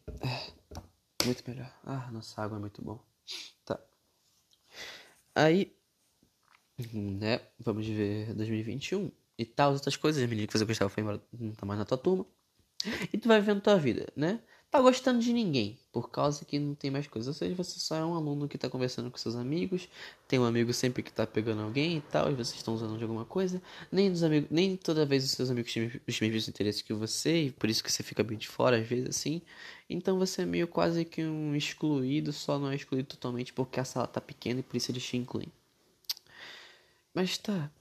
[1.26, 1.72] Muito melhor.
[1.84, 2.99] Ah, nossa água é muito bom.
[3.66, 3.80] Tá.
[5.34, 5.76] Aí
[6.94, 7.42] né?
[7.60, 10.24] Vamos ver 2021 e tal, outras coisas.
[10.24, 12.26] A menina que você gostava foi embora, não tá mais na tua turma.
[13.12, 14.40] E tu vai vivendo tua vida, né?
[14.70, 17.28] Tá gostando de ninguém, por causa que não tem mais coisas.
[17.30, 19.88] Ou seja, você só é um aluno que tá conversando com seus amigos,
[20.28, 23.04] tem um amigo sempre que tá pegando alguém e tal, e vocês estão usando de
[23.04, 23.62] alguma coisa.
[23.92, 27.46] Nem dos amigos, nem toda vez os seus amigos têm os mesmos interesses que você,
[27.46, 29.42] e por isso que você fica bem de fora às vezes assim.
[29.90, 33.86] Então você é meio quase que um excluído, só não é excluído totalmente porque a
[33.86, 35.48] sala tá pequena e por isso eles te incluem.
[37.16, 37.72] Mas tá.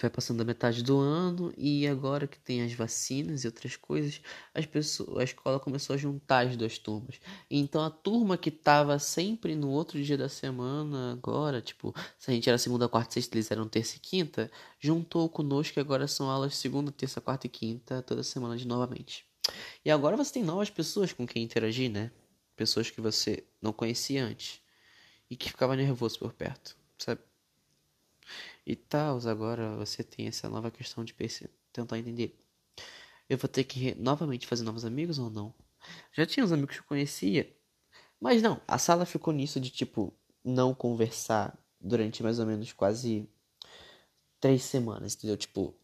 [0.00, 4.20] Vai passando a metade do ano e agora que tem as vacinas e outras coisas,
[4.54, 7.18] as pessoas, a escola começou a juntar as duas turmas.
[7.50, 12.34] Então a turma que tava sempre no outro dia da semana, agora, tipo, se a
[12.34, 16.28] gente era segunda, quarta, sexta, eles eram terça e quinta, juntou conosco e agora são
[16.30, 19.26] aulas segunda, terça, quarta e quinta, toda semana de novamente.
[19.84, 22.10] E agora você tem novas pessoas com quem interagir, né?
[22.54, 24.60] Pessoas que você não conhecia antes
[25.30, 27.31] e que ficava nervoso por perto, sabe?
[28.66, 29.18] E tal.
[29.26, 31.14] Agora você tem essa nova questão de
[31.72, 32.38] tentar entender.
[33.28, 35.54] eu vou ter que novamente fazer novos amigos ou não?
[36.12, 37.54] Já tinha uns amigos que eu conhecia,
[38.20, 43.28] mas não, a sala ficou nisso de tipo não conversar durante mais ou menos quase
[44.40, 45.36] três semanas, entendeu?
[45.36, 45.74] Tipo,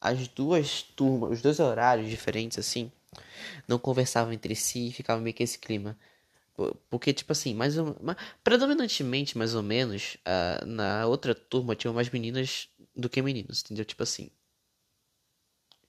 [0.00, 2.90] as duas turmas, os dois horários diferentes, assim,
[3.68, 5.98] não conversavam entre si e ficava meio que esse clima.
[6.90, 7.96] Porque, tipo assim, mais ou,
[8.44, 13.84] predominantemente, mais ou menos, uh, na outra turma tinham mais meninas do que meninos, entendeu?
[13.84, 14.30] Tipo assim.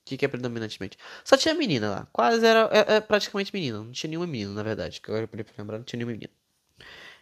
[0.00, 0.98] O que, que é predominantemente?
[1.24, 2.06] Só tinha menina lá.
[2.12, 3.78] Quase era é, é praticamente menina.
[3.78, 5.00] Não tinha nenhuma menina, na verdade.
[5.00, 6.32] Que agora eu parei lembrar, não tinha nenhuma menina.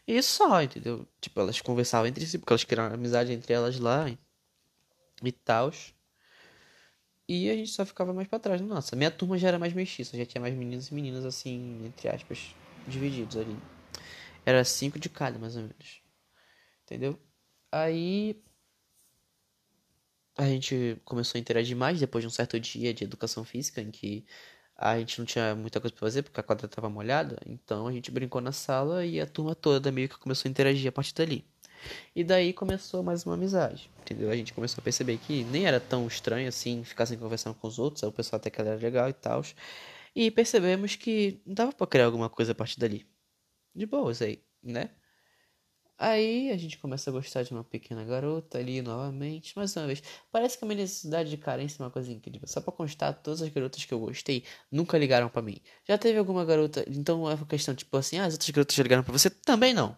[0.07, 1.07] E só, entendeu?
[1.21, 4.19] Tipo, elas conversavam entre si, porque elas criaram amizade entre elas lá e,
[5.23, 5.73] e tal.
[7.29, 8.61] E a gente só ficava mais pra trás.
[8.61, 12.09] Nossa, minha turma já era mais mestiça, já tinha mais meninos e meninas, assim, entre
[12.09, 12.55] aspas,
[12.87, 13.57] divididos ali.
[14.45, 16.03] Era cinco de cada, mais ou menos.
[16.85, 17.19] Entendeu?
[17.71, 18.43] Aí
[20.37, 23.91] a gente começou a interagir mais depois de um certo dia de educação física em
[23.91, 24.25] que
[24.77, 27.93] a gente não tinha muita coisa para fazer porque a quadra estava molhada, então a
[27.93, 31.15] gente brincou na sala e a turma toda meio que começou a interagir a partir
[31.15, 31.45] dali.
[32.15, 34.31] E daí começou mais uma amizade, entendeu?
[34.31, 37.67] A gente começou a perceber que nem era tão estranho assim ficar sem conversando com
[37.67, 39.43] os outros, o pessoal até que era legal e tal.
[40.15, 43.07] E percebemos que dava para criar alguma coisa a partir dali.
[43.75, 44.91] De boas aí, né?
[45.99, 49.57] Aí a gente começa a gostar de uma pequena garota ali novamente.
[49.57, 50.03] Mais uma vez,
[50.33, 52.47] parece que a minha necessidade de carência é uma coisa incrível.
[52.49, 55.61] Só pra constar, todas as garotas que eu gostei nunca ligaram para mim.
[55.87, 56.85] Já teve alguma garota.
[56.89, 59.31] Então é uma questão tipo assim: ah, as outras garotas já ligaram pra você?
[59.31, 59.97] Também não.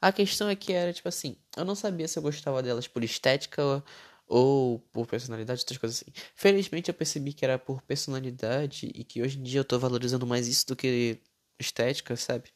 [0.00, 3.04] A questão é que era tipo assim: eu não sabia se eu gostava delas por
[3.04, 3.84] estética
[4.28, 6.12] ou por personalidade, outras coisas assim.
[6.34, 10.26] Felizmente eu percebi que era por personalidade e que hoje em dia eu tô valorizando
[10.26, 11.18] mais isso do que
[11.58, 12.50] estética, sabe?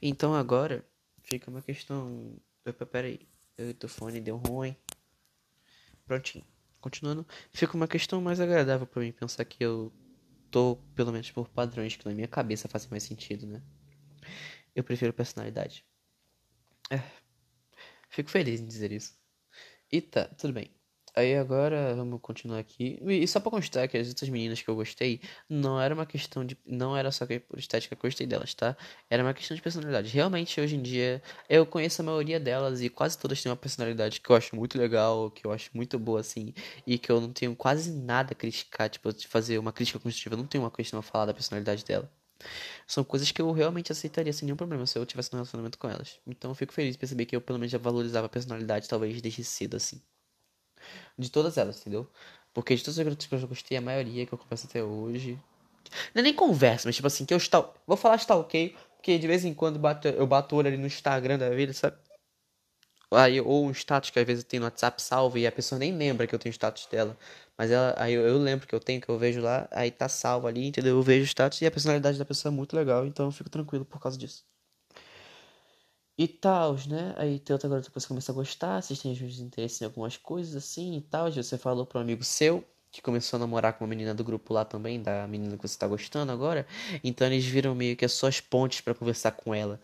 [0.00, 0.84] Então agora
[1.22, 2.36] fica uma questão.
[2.66, 3.26] Opa, peraí.
[3.82, 4.76] O fone deu ruim.
[6.04, 6.44] Prontinho.
[6.80, 9.92] Continuando, fica uma questão mais agradável para mim pensar que eu
[10.50, 13.62] tô, pelo menos por padrões que na minha cabeça fazem mais sentido, né?
[14.74, 15.84] Eu prefiro personalidade.
[16.90, 17.00] É.
[18.08, 19.18] Fico feliz em dizer isso.
[19.90, 20.70] E tá, tudo bem.
[21.14, 22.98] Aí agora vamos continuar aqui.
[23.02, 26.44] E só pra constar que as outras meninas que eu gostei, não era uma questão
[26.44, 26.58] de.
[26.66, 28.76] Não era só por estética que eu gostei delas, tá?
[29.08, 30.10] Era uma questão de personalidade.
[30.12, 34.20] Realmente, hoje em dia, eu conheço a maioria delas e quase todas têm uma personalidade
[34.20, 36.52] que eu acho muito legal, que eu acho muito boa, assim.
[36.86, 40.34] E que eu não tenho quase nada a criticar, tipo, de fazer uma crítica construtiva.
[40.34, 42.10] Eu não tenho uma questão a falar da personalidade dela.
[42.86, 45.88] São coisas que eu realmente aceitaria sem nenhum problema se eu tivesse um relacionamento com
[45.88, 46.18] elas.
[46.26, 49.20] Então eu fico feliz de perceber que eu pelo menos já valorizava a personalidade, talvez
[49.20, 50.00] desde cedo, assim.
[51.18, 52.08] De todas elas, entendeu?
[52.52, 55.38] Porque de todas as garotas que eu gostei, a maioria que eu converso até hoje.
[56.14, 57.74] Não é nem conversa, mas tipo assim, que eu estou.
[57.86, 60.86] Vou falar stalkeio, porque de vez em quando bato, eu bato o olho ali no
[60.86, 61.96] Instagram da vida, sabe?
[63.16, 65.78] Aí, ou um status que às vezes eu tenho no WhatsApp salvo e a pessoa
[65.78, 67.16] nem lembra que eu tenho status dela.
[67.56, 70.08] Mas ela, aí eu, eu, lembro que eu tenho, que eu vejo lá, aí tá
[70.08, 70.96] salvo ali, entendeu?
[70.96, 73.50] Eu vejo o status e a personalidade da pessoa é muito legal, então eu fico
[73.50, 74.44] tranquilo por causa disso
[76.18, 77.14] e tal, né?
[77.16, 80.16] Aí tem outra garota que você começa a gostar, vocês têm os interesses em algumas
[80.16, 81.30] coisas assim e tal.
[81.30, 84.54] Você falou para um amigo seu que começou a namorar com uma menina do grupo
[84.54, 86.66] lá também, da menina que você tá gostando agora.
[87.04, 89.80] Então eles viram meio que as suas pontes para conversar com ela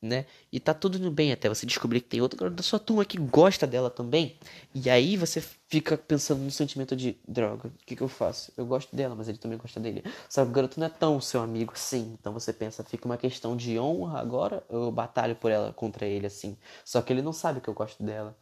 [0.00, 0.26] né?
[0.52, 3.04] E tá tudo indo bem até você descobrir que tem outro garoto da sua turma
[3.04, 4.38] que gosta dela também.
[4.74, 8.52] E aí você fica pensando no sentimento de droga, o que, que eu faço?
[8.56, 10.04] Eu gosto dela, mas ele também gosta dele.
[10.28, 12.16] Sabe, o garoto não é tão seu amigo assim.
[12.20, 16.26] Então você pensa, fica uma questão de honra agora, eu batalho por ela contra ele
[16.26, 16.56] assim.
[16.84, 18.36] Só que ele não sabe que eu gosto dela.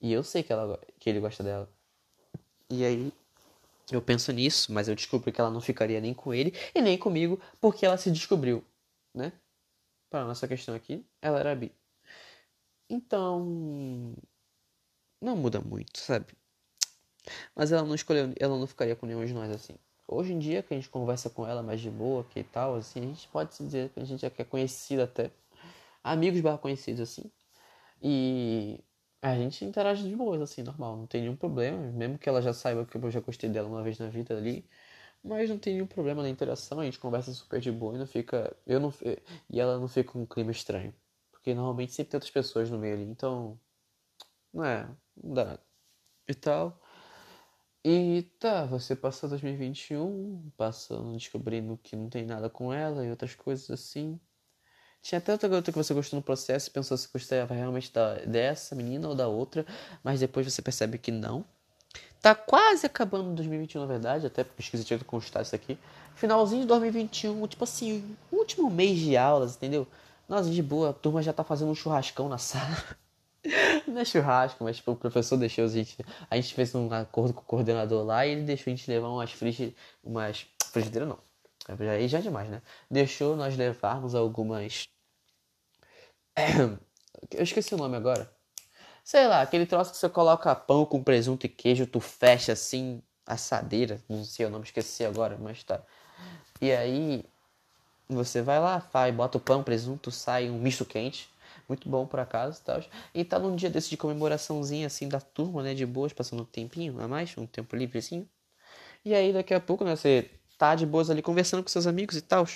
[0.00, 1.68] E eu sei que, ela, que ele gosta dela.
[2.70, 3.12] E aí
[3.90, 6.98] eu penso nisso, mas eu descubro que ela não ficaria nem com ele e nem
[6.98, 8.64] comigo, porque ela se descobriu,
[9.14, 9.32] né?
[10.10, 11.72] Para nossa questão aqui, ela era bi.
[12.90, 14.14] Então,
[15.20, 16.26] não muda muito, sabe?
[17.54, 19.74] Mas ela não escolheu, ela não ficaria com nenhum de nós assim.
[20.06, 23.00] Hoje em dia, que a gente conversa com ela mais de boa, que tal, assim,
[23.00, 25.30] a gente pode se dizer que a gente é, é conhecido até.
[26.02, 27.30] Amigos barra conhecidos, assim.
[28.02, 28.80] E
[29.22, 31.78] a gente interage de boas, assim, normal, não tem nenhum problema.
[31.92, 34.64] Mesmo que ela já saiba que eu já gostei dela uma vez na vida ali.
[35.28, 38.06] Mas não tem nenhum problema na interação, a gente conversa super de boa e não
[38.06, 38.56] fica.
[38.66, 38.92] Eu não,
[39.50, 40.94] e ela não fica com um clima estranho.
[41.30, 43.60] Porque normalmente sempre tem outras pessoas no meio ali, então.
[44.52, 44.88] Não é,
[45.22, 45.58] não dá.
[46.28, 46.80] E tal.
[47.84, 53.34] E tá, você passou 2021, passando, descobrindo que não tem nada com ela e outras
[53.34, 54.18] coisas assim.
[55.02, 58.16] Tinha até outra garota que você gostou no processo e pensou se gostava realmente da,
[58.24, 59.66] dessa menina ou da outra,
[60.02, 61.44] mas depois você percebe que não.
[62.20, 65.78] Tá quase acabando 2021, na verdade, até pesquisa tinha que constar isso aqui.
[66.16, 69.86] Finalzinho de 2021, tipo assim, último mês de aulas, entendeu?
[70.28, 72.76] Nossa, de boa, a turma já tá fazendo um churrascão na sala.
[73.86, 75.96] Não é churrasco, mas tipo, o professor deixou a gente.
[76.30, 79.08] A gente fez um acordo com o coordenador lá e ele deixou a gente levar
[79.08, 79.76] umas frigideiras.
[80.02, 80.46] Umas.
[80.72, 81.18] Frigideira não.
[81.68, 82.62] Aí já é demais, né?
[82.90, 84.88] Deixou nós levarmos algumas.
[87.32, 88.30] Eu esqueci o nome agora.
[89.08, 93.02] Sei lá, aquele troço que você coloca pão com presunto e queijo, tu fecha assim,
[93.24, 94.02] assadeira.
[94.06, 95.80] Não sei o nome, esqueci agora, mas tá.
[96.60, 97.24] E aí.
[98.06, 101.30] Você vai lá, faz, bota o pão, presunto, sai um misto quente
[101.66, 102.84] muito bom por acaso e tal.
[103.14, 106.46] E tá num dia desse de comemoraçãozinha assim da turma, né, de boas, passando um
[106.46, 108.28] tempinho a mais, um tempo livrezinho.
[109.06, 112.14] E aí daqui a pouco, né, você tá de boas ali conversando com seus amigos
[112.14, 112.46] e tal.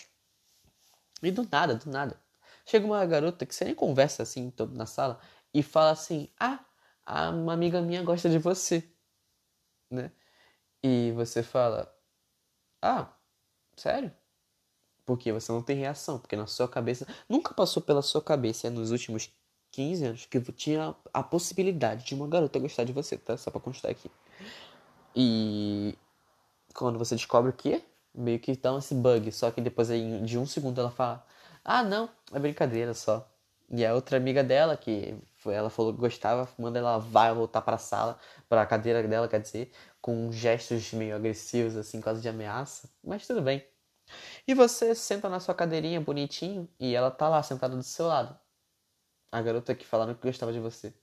[1.23, 2.21] E do nada, do nada.
[2.67, 5.19] Chega uma garota que você nem conversa assim na sala
[5.55, 6.65] e fala assim: Ah,
[7.31, 8.89] uma amiga minha gosta de você.
[9.91, 10.11] Né?
[10.83, 11.95] E você fala:
[12.81, 13.09] Ah,
[13.77, 14.13] sério?
[15.05, 18.91] Porque você não tem reação, porque na sua cabeça nunca passou pela sua cabeça nos
[18.91, 19.31] últimos
[19.73, 23.37] 15 anos que tinha a possibilidade de uma garota gostar de você, tá?
[23.37, 24.11] Só pra constar aqui.
[25.17, 25.97] E
[26.75, 27.83] quando você descobre que
[28.15, 29.89] meio que dá esse bug, só que depois
[30.25, 31.27] de um segundo ela fala:
[31.65, 33.29] Ah, não, é brincadeira só.
[33.73, 37.77] E a outra amiga dela, que ela falou que gostava, manda ela vai voltar para
[37.77, 38.19] a sala,
[38.49, 42.91] para a cadeira dela, quer dizer, com gestos meio agressivos, assim, quase de ameaça.
[43.03, 43.67] Mas tudo bem.
[44.47, 48.39] E você senta na sua cadeirinha bonitinho e ela tá lá sentada do seu lado.
[49.33, 50.95] A garota que falando que gostava de você.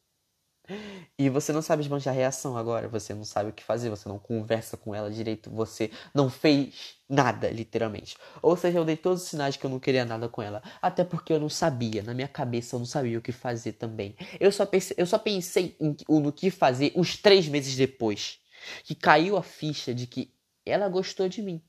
[1.17, 4.07] E você não sabe esbanjar a reação agora, você não sabe o que fazer, você
[4.07, 8.17] não conversa com ela direito, você não fez nada, literalmente.
[8.41, 11.03] Ou seja, eu dei todos os sinais que eu não queria nada com ela, até
[11.03, 14.15] porque eu não sabia, na minha cabeça eu não sabia o que fazer também.
[14.39, 18.39] Eu só pensei, eu só pensei em, no que fazer uns três meses depois,
[18.83, 20.33] que caiu a ficha de que
[20.65, 21.61] ela gostou de mim.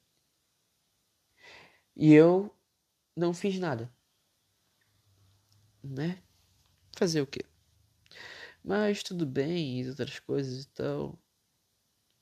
[1.97, 2.55] E eu
[3.17, 3.91] não fiz nada.
[5.83, 6.19] Né?
[6.97, 7.50] Fazer o quê?
[8.65, 11.19] Mas tudo bem, e outras coisas e tal.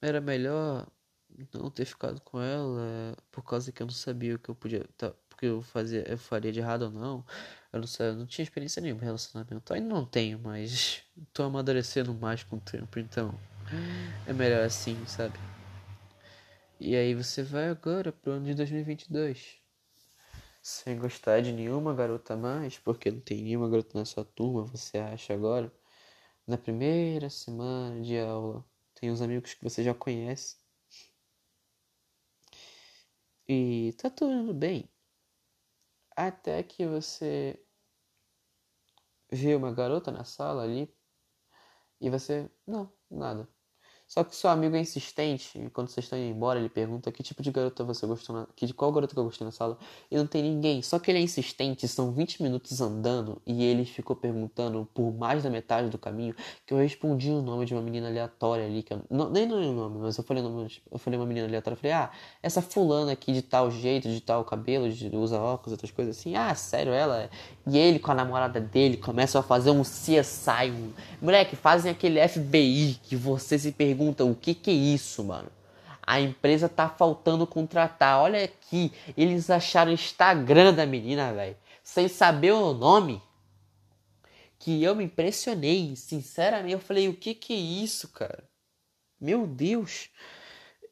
[0.01, 0.87] Era melhor
[1.53, 4.85] não ter ficado com ela por causa que eu não sabia o que eu podia.
[4.97, 7.25] Tá, porque eu fazia, eu faria de errado ou não.
[7.73, 9.73] Eu não, sei, eu não tinha experiência nenhuma em relacionamento.
[9.73, 13.39] Ainda não tenho, mas tô amadurecendo mais com o tempo, então
[14.27, 15.39] é melhor assim, sabe?
[16.81, 19.59] E aí você vai agora pro ano de 2022
[20.69, 24.99] sem gostar de nenhuma garota mais, porque não tem nenhuma garota na sua turma, você
[24.99, 25.73] acha agora?
[26.49, 30.57] Na primeira semana de aula, tem uns amigos que você já conhece.
[33.47, 34.91] E tá tudo bem.
[36.17, 37.63] Até que você
[39.31, 40.91] vê uma garota na sala ali
[42.01, 43.47] e você, não, nada.
[44.09, 47.23] Só que seu amigo é insistente, e quando vocês estão indo embora, ele pergunta que
[47.23, 48.47] tipo de garota você gostou na...
[48.57, 49.77] que de qual garota que eu gostei na sala,
[50.11, 50.81] e não tem ninguém.
[50.81, 55.43] Só que ele é insistente, são 20 minutos andando, e ele ficou perguntando por mais
[55.43, 56.35] da metade do caminho
[56.67, 59.59] que eu respondi o nome de uma menina aleatória ali, que eu não, nem não
[59.59, 62.11] o nome, mas eu falei nome, eu falei uma menina aleatória, eu falei: "Ah,
[62.43, 66.35] essa fulana aqui de tal jeito, de tal cabelo, de usa óculos, outras coisas assim".
[66.35, 67.25] Ah, sério, ela?
[67.25, 67.31] É?
[67.71, 70.93] E ele com a namorada dele começam a fazer um CSI, um...
[71.21, 75.51] moleque, fazem aquele FBI que você se pergunta o que que é isso, mano.
[76.03, 78.21] A empresa tá faltando contratar.
[78.21, 83.21] Olha aqui, eles acharam o Instagram da menina, velho, sem saber o nome.
[84.59, 88.49] Que eu me impressionei, sinceramente, eu falei, o que que é isso, cara?
[89.21, 90.09] Meu Deus.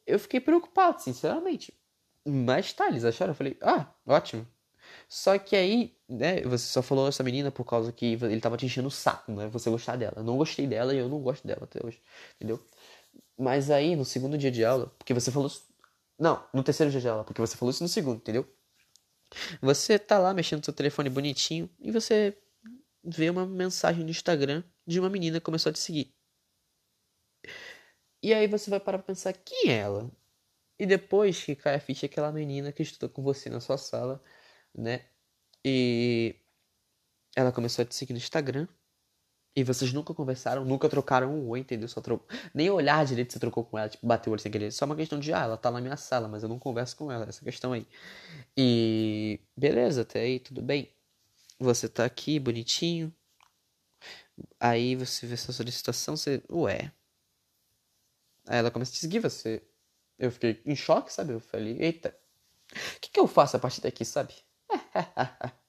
[0.06, 1.72] Eu fiquei preocupado, sinceramente.
[2.24, 4.46] Mas tá, eles acharam, eu falei, ah, ótimo.
[5.08, 8.66] Só que aí, né, você só falou essa menina por causa que ele tava te
[8.66, 9.48] enchendo o saco, né?
[9.48, 10.14] Você gostar dela.
[10.16, 12.00] Eu não gostei dela e eu não gosto dela até hoje,
[12.36, 12.60] entendeu?
[13.38, 15.50] Mas aí, no segundo dia de aula, porque você falou.
[16.18, 18.46] Não, no terceiro dia de aula, porque você falou isso no segundo, entendeu?
[19.60, 22.36] Você tá lá mexendo no seu telefone bonitinho e você
[23.04, 26.14] vê uma mensagem no Instagram de uma menina que começou a te seguir.
[28.22, 30.10] E aí você vai parar pra pensar, quem é ela?
[30.78, 33.78] E depois que cai a ficha, é aquela menina que estuda com você na sua
[33.78, 34.22] sala,
[34.76, 35.04] né?
[35.64, 36.36] E
[37.34, 38.68] ela começou a te seguir no Instagram.
[39.56, 41.88] E vocês nunca conversaram, nunca trocaram um oi, entendeu?
[41.88, 42.28] Só trocou.
[42.52, 44.70] Nem olhar direito você trocou com ela, tipo, bateu o olho sem querer.
[44.70, 47.10] Só uma questão de, ah, ela tá na minha sala, mas eu não converso com
[47.10, 47.86] ela, essa questão aí.
[48.56, 50.92] E beleza, até aí, tudo bem.
[51.58, 53.14] Você tá aqui, bonitinho.
[54.60, 56.42] Aí você vê sua solicitação, você.
[56.50, 56.92] Ué.
[58.46, 59.62] Aí ela começa a te seguir, você.
[60.18, 61.32] Eu fiquei em choque, sabe?
[61.32, 62.16] Eu falei, eita.
[62.96, 64.34] O que, que eu faço a partir daqui, sabe?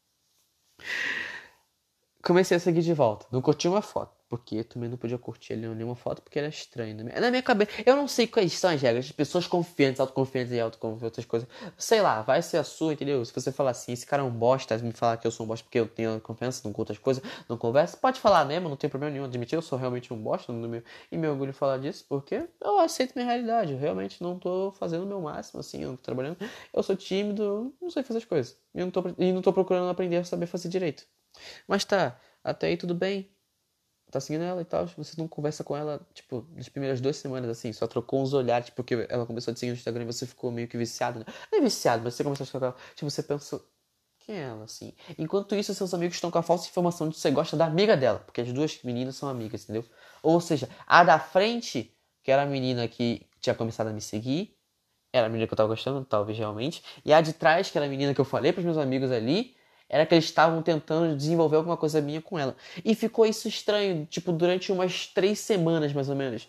[2.23, 3.25] comecei a seguir de volta.
[3.31, 4.16] Não curti uma foto.
[4.29, 6.95] Porque também não podia curtir ali nenhuma foto porque era estranho.
[7.03, 7.17] Né?
[7.19, 9.09] Na minha cabeça, eu não sei quais são as regras.
[9.11, 11.47] Pessoas confiantes, autoconfiantes e autoconfiantes, outras coisas.
[11.77, 13.23] Sei lá, vai ser a sua, entendeu?
[13.23, 15.47] Se você falar assim, esse cara é um bosta, me falar que eu sou um
[15.47, 18.75] bosta porque eu tenho confiança, não conto as coisas, não conversa, pode falar mesmo, não
[18.75, 19.25] tem problema nenhum.
[19.25, 22.79] Admitir eu sou realmente um bosta no meu, e me orgulho falar disso porque eu
[22.79, 23.71] aceito minha realidade.
[23.73, 26.37] Eu realmente não tô fazendo o meu máximo, assim, eu não tô trabalhando.
[26.73, 28.57] Eu sou tímido, não sei fazer as coisas.
[28.75, 31.05] E não tô, e não tô procurando aprender a saber fazer direito.
[31.67, 33.29] Mas tá, até aí tudo bem
[34.11, 37.49] tá seguindo ela e tal, você não conversa com ela, tipo, nas primeiras duas semanas,
[37.49, 40.05] assim, só trocou uns olhares, tipo, porque ela começou a te seguir no Instagram e
[40.05, 41.25] você ficou meio que viciado, né?
[41.51, 43.61] Não é viciado, mas você começou a ficar, tipo, você pensa,
[44.19, 44.93] quem é ela, assim?
[45.17, 47.97] Enquanto isso, seus amigos estão com a falsa informação de que você gosta da amiga
[47.97, 49.83] dela, porque as duas meninas são amigas, entendeu?
[50.23, 51.93] Ou seja, a da frente,
[52.23, 54.57] que era a menina que tinha começado a me seguir,
[55.11, 57.85] era a menina que eu tava gostando, talvez realmente, e a de trás, que era
[57.85, 59.56] a menina que eu falei pros meus amigos ali,
[59.89, 62.55] era que eles estavam tentando desenvolver alguma coisa minha com ela.
[62.83, 66.47] E ficou isso estranho, tipo, durante umas três semanas, mais ou menos.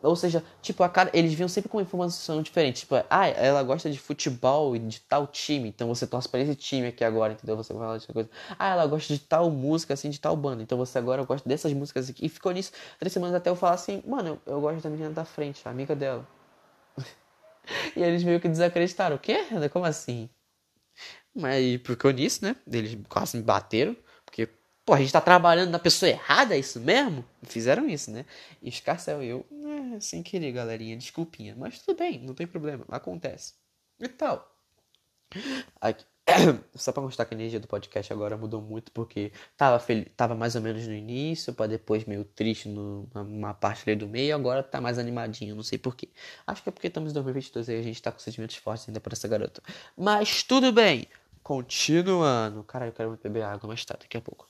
[0.00, 2.80] Ou seja, tipo, a cara, eles vinham sempre com uma informação diferente.
[2.80, 6.54] Tipo, ah, ela gosta de futebol e de tal time, então você torce para esse
[6.54, 7.56] time aqui agora, entendeu?
[7.56, 8.30] Você fala essa coisa.
[8.58, 11.72] Ah, ela gosta de tal música, assim, de tal banda, então você agora gosta dessas
[11.72, 12.26] músicas aqui.
[12.26, 15.10] E ficou nisso três semanas até eu falar assim, mano, eu, eu gosto da menina
[15.10, 16.26] da frente, amiga dela.
[17.96, 19.16] e eles meio que desacreditaram.
[19.16, 19.38] O quê?
[19.72, 20.30] Como assim?
[21.34, 22.56] Mas ficou nisso, né?
[22.70, 23.96] Eles quase me bateram.
[24.24, 24.48] Porque,
[24.84, 27.24] pô, a gente tá trabalhando na pessoa errada, é isso mesmo?
[27.42, 28.24] Fizeram isso, né?
[28.62, 29.46] E Scarcel e eu,
[29.96, 31.54] é, sem querer, galerinha, desculpinha.
[31.56, 33.54] Mas tudo bem, não tem problema, acontece.
[34.00, 34.54] E tal.
[35.80, 36.04] Aqui.
[36.74, 40.04] Só pra mostrar que a energia do podcast agora mudou muito, porque tava, fel...
[40.16, 44.34] tava mais ou menos no início, para depois meio triste numa parte ali do meio,
[44.34, 46.08] agora tá mais animadinho, não sei porquê.
[46.46, 49.00] Acho que é porque estamos em 2022 e a gente tá com sentimentos fortes ainda
[49.00, 49.62] por essa garota.
[49.96, 51.06] Mas tudo bem,
[51.42, 52.62] continuando.
[52.64, 54.48] Caralho, eu quero beber água, mas tá, daqui a pouco.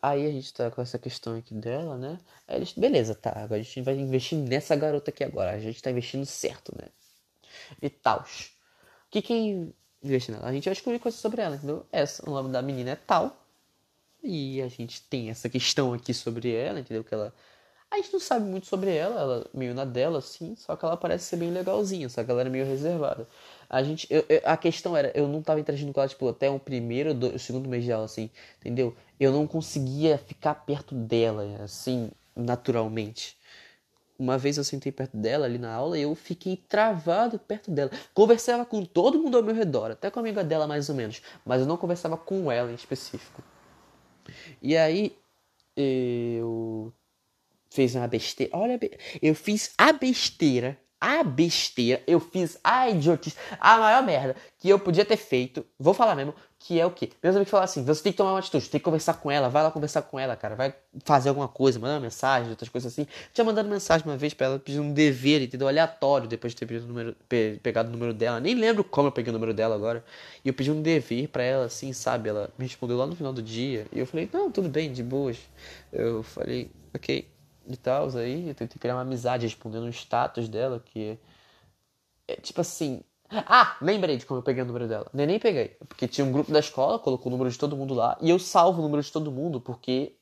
[0.00, 2.18] Aí a gente tá com essa questão aqui dela, né?
[2.46, 5.82] Aí eles, beleza, tá, agora a gente vai investir nessa garota aqui agora, a gente
[5.82, 6.88] tá investindo certo, né?
[7.80, 8.24] E tal.
[9.10, 9.74] Que quem
[10.08, 10.48] investir nela.
[10.48, 11.86] A gente vai descobrir coisas sobre ela, entendeu?
[11.92, 13.36] Essa, o nome da menina é tal.
[14.22, 17.04] E a gente tem essa questão aqui sobre ela, entendeu?
[17.04, 17.32] Que ela.
[17.90, 20.96] A gente não sabe muito sobre ela, ela meio na dela, assim, só que ela
[20.96, 23.28] parece ser bem legalzinha, só que ela era meio reservada.
[23.70, 24.06] A gente.
[24.10, 27.14] Eu, eu, a questão era, eu não tava interagindo com ela, tipo, até o primeiro
[27.14, 28.28] do, o segundo mês dela, assim,
[28.60, 28.96] entendeu?
[29.20, 33.36] Eu não conseguia ficar perto dela, assim, naturalmente.
[34.18, 37.90] Uma vez eu sentei perto dela ali na aula e eu fiquei travado perto dela.
[38.14, 41.20] Conversava com todo mundo ao meu redor, até com a amiga dela mais ou menos,
[41.44, 43.42] mas eu não conversava com ela em específico.
[44.62, 45.16] E aí
[45.76, 46.92] eu
[47.68, 48.56] fiz uma besteira.
[48.56, 48.80] Olha,
[49.20, 54.78] eu fiz a besteira a besteira, eu fiz a idiotice, a maior merda que eu
[54.78, 57.10] podia ter feito, vou falar mesmo, que é o quê?
[57.22, 59.48] Meus amigos falam assim, você tem que tomar uma atitude, tem que conversar com ela,
[59.48, 60.74] vai lá conversar com ela, cara, vai
[61.04, 63.06] fazer alguma coisa, mandar uma mensagem, outras coisas assim.
[63.32, 65.68] Tinha mandado mensagem uma vez para ela pedindo um dever, entendeu?
[65.68, 69.08] Aleatório, depois de ter pedido o número, pe pegado o número dela, nem lembro como
[69.08, 70.04] eu peguei o número dela agora.
[70.44, 72.30] E eu pedi um dever para ela, assim, sabe?
[72.30, 75.02] Ela me respondeu lá no final do dia, e eu falei, não, tudo bem, de
[75.02, 75.38] boas.
[75.92, 77.28] Eu falei, ok,
[77.68, 81.18] e tal, aí eu tentei criar uma amizade respondendo um status dela que
[82.28, 83.02] é tipo assim.
[83.30, 85.08] Ah, lembrei de como eu peguei o número dela.
[85.12, 87.92] Nem nem peguei, porque tinha um grupo da escola, colocou o número de todo mundo
[87.94, 90.16] lá e eu salvo o número de todo mundo porque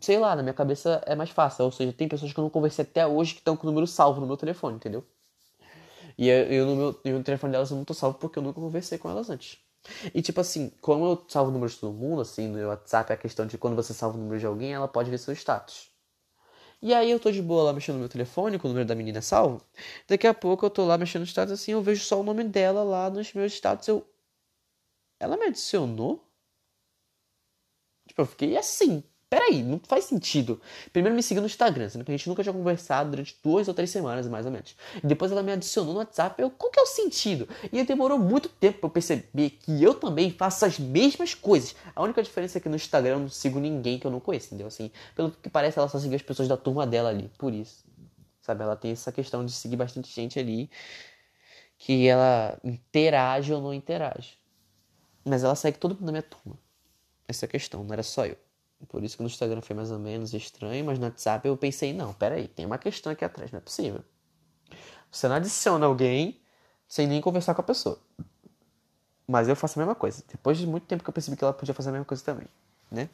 [0.00, 2.50] sei lá, na minha cabeça é mais fácil, ou seja, tem pessoas que eu não
[2.50, 5.04] conversei até hoje que estão com o número salvo no meu telefone, entendeu?
[6.16, 8.60] E eu, eu no meu no telefone delas eu não tô salvo porque eu nunca
[8.60, 9.58] conversei com elas antes.
[10.14, 13.16] E tipo assim, como eu salvo o número de todo mundo, assim, no WhatsApp, a
[13.16, 15.90] questão de quando você salva o número de alguém, ela pode ver seu status.
[16.84, 18.94] E aí eu tô de boa lá mexendo no meu telefone, com o número da
[18.94, 19.66] menina salvo.
[20.06, 22.44] Daqui a pouco eu tô lá mexendo no status assim, eu vejo só o nome
[22.44, 23.88] dela lá nos meus status.
[23.88, 24.06] Eu.
[25.18, 26.22] Ela me adicionou?
[28.06, 29.02] Tipo, eu fiquei assim
[29.34, 30.60] peraí, não faz sentido.
[30.92, 33.74] Primeiro me seguiu no Instagram, sendo que a gente nunca tinha conversado durante duas ou
[33.74, 34.76] três semanas, mais ou menos.
[35.02, 37.48] E depois ela me adicionou no WhatsApp, eu, qual que é o sentido?
[37.72, 41.74] E demorou muito tempo pra eu perceber que eu também faço as mesmas coisas.
[41.96, 44.46] A única diferença é que no Instagram eu não sigo ninguém que eu não conheço,
[44.46, 44.68] entendeu?
[44.68, 47.84] Assim, pelo que parece, ela só seguiu as pessoas da turma dela ali, por isso.
[48.40, 50.70] Sabe, ela tem essa questão de seguir bastante gente ali,
[51.76, 54.38] que ela interage ou não interage.
[55.24, 56.56] Mas ela segue todo mundo da minha turma.
[57.26, 58.36] Essa é a questão, não era só eu.
[58.88, 61.92] Por isso que no Instagram foi mais ou menos estranho, mas no WhatsApp eu pensei,
[61.92, 64.02] não, peraí, tem uma questão aqui atrás, não é possível.
[65.10, 66.40] Você não adiciona alguém
[66.88, 67.98] sem nem conversar com a pessoa.
[69.26, 70.22] Mas eu faço a mesma coisa.
[70.28, 72.46] Depois de muito tempo que eu percebi que ela podia fazer a mesma coisa também,
[72.90, 73.08] né?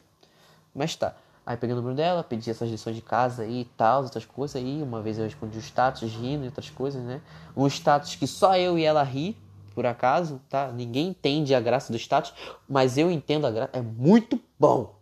[0.74, 1.14] Mas tá.
[1.46, 4.82] Aí peguei o número dela, pedi essas lições de casa e tal, outras coisas aí.
[4.82, 7.20] Uma vez eu respondi o status rindo e outras coisas, né?
[7.56, 9.36] Um status que só eu e ela ri,
[9.74, 10.70] por acaso, tá?
[10.70, 12.34] Ninguém entende a graça do status,
[12.68, 13.70] mas eu entendo a graça.
[13.72, 14.99] É muito bom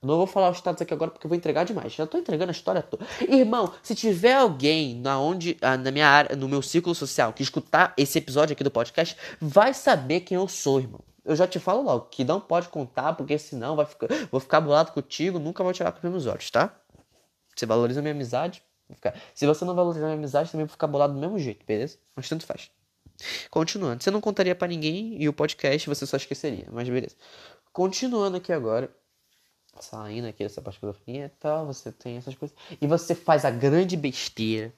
[0.00, 1.92] Não vou falar os status aqui agora porque eu vou entregar demais.
[1.92, 3.04] Já tô entregando a história toda.
[3.28, 7.42] Irmão, se tiver alguém na onde, ah, na minha área, no meu círculo social, que
[7.42, 11.00] escutar esse episódio aqui do podcast, vai saber quem eu sou, irmão.
[11.24, 14.60] Eu já te falo logo que não pode contar, porque senão vai ficar, vou ficar
[14.60, 16.72] bolado contigo, nunca vou tirar com os meus olhos, tá?
[17.54, 18.62] Você valoriza a minha amizade,
[18.94, 19.14] ficar...
[19.34, 21.98] se você não valorizar a minha amizade, também vou ficar bolado do mesmo jeito, beleza?
[22.14, 22.70] Mas tanto faz.
[23.50, 27.16] Continuando, você não contaria para ninguém e o podcast você só esqueceria, mas beleza.
[27.72, 28.90] Continuando aqui agora,
[29.82, 32.56] saindo aqui dessa parte e tal, você tem essas coisas.
[32.80, 34.72] E você faz a grande besteira,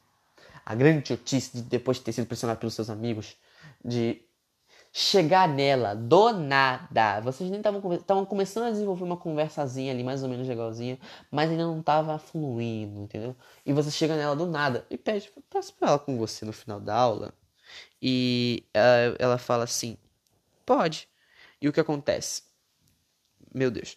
[0.65, 3.37] a grande idiotice de depois de ter sido pressionado pelos seus amigos,
[3.85, 4.23] de
[4.93, 7.21] chegar nela do nada.
[7.21, 10.99] Vocês nem estavam começando a desenvolver uma conversazinha ali, mais ou menos legalzinha,
[11.31, 13.37] mas ainda não tava fluindo, entendeu?
[13.65, 16.81] E você chega nela do nada e pede, peço pra ela com você no final
[16.81, 17.33] da aula.
[18.03, 19.97] E ela, ela fala assim:
[20.67, 21.09] pode.
[21.61, 22.43] E o que acontece?
[23.55, 23.97] Meu Deus.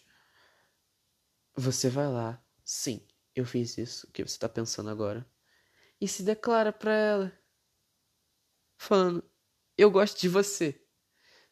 [1.56, 3.00] Você vai lá, sim,
[3.34, 5.24] eu fiz isso, o que você tá pensando agora,
[6.00, 7.32] e se declara pra ela,
[8.76, 9.22] falando:
[9.78, 10.80] Eu gosto de você.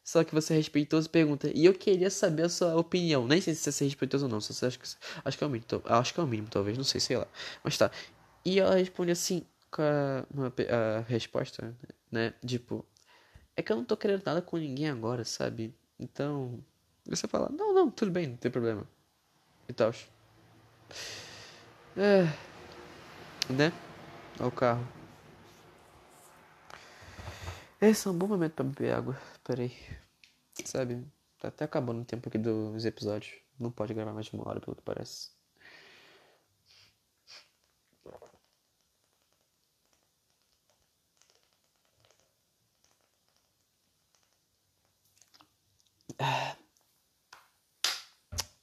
[0.05, 3.27] Só que você é respeitoso pergunta, e eu queria saber a sua opinião.
[3.27, 4.87] Nem sei se você é respeitoso ou não, só acha que,
[5.25, 7.29] acho que é o mínimo, acho que é o mínimo, talvez, não sei, sei lá.
[7.63, 7.91] Mas tá.
[8.45, 10.53] E ela responde assim, com a, uma,
[10.99, 11.77] a resposta,
[12.11, 12.35] né?
[12.45, 12.85] Tipo,
[13.57, 15.75] é que eu não tô querendo nada com ninguém agora, sabe?
[16.01, 16.65] Então,
[17.07, 18.87] você fala, não, não, tudo bem, não tem problema
[19.69, 19.93] e tal.
[21.97, 22.25] É.
[23.53, 23.73] Né?
[24.39, 24.87] Olha o carro.
[27.81, 29.21] Esse é um bom momento pra beber água.
[29.45, 29.77] Peraí.
[30.65, 31.05] Sabe?
[31.39, 33.35] Tá até acabando o tempo aqui dos episódios.
[33.59, 35.31] Não pode gravar mais de uma hora, pelo que parece.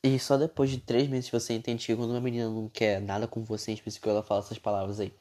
[0.03, 3.27] E só depois de três meses você entende que quando uma menina não quer nada
[3.27, 5.13] com você em específico, ela fala essas palavras aí.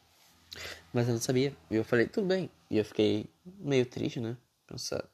[0.93, 1.57] Mas eu não sabia.
[1.71, 2.51] E eu falei, tudo bem.
[2.71, 4.37] E eu fiquei meio triste, né?
[4.67, 5.09] Pensar.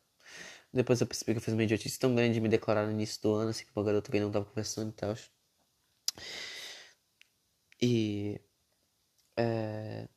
[0.73, 3.23] Depois eu percebi que eu fiz uma idiotice tão grande de me declarar no início
[3.23, 5.15] do ano, assim, com uma garota que não tava conversando e tal.
[7.81, 8.41] E.
[9.37, 10.09] É...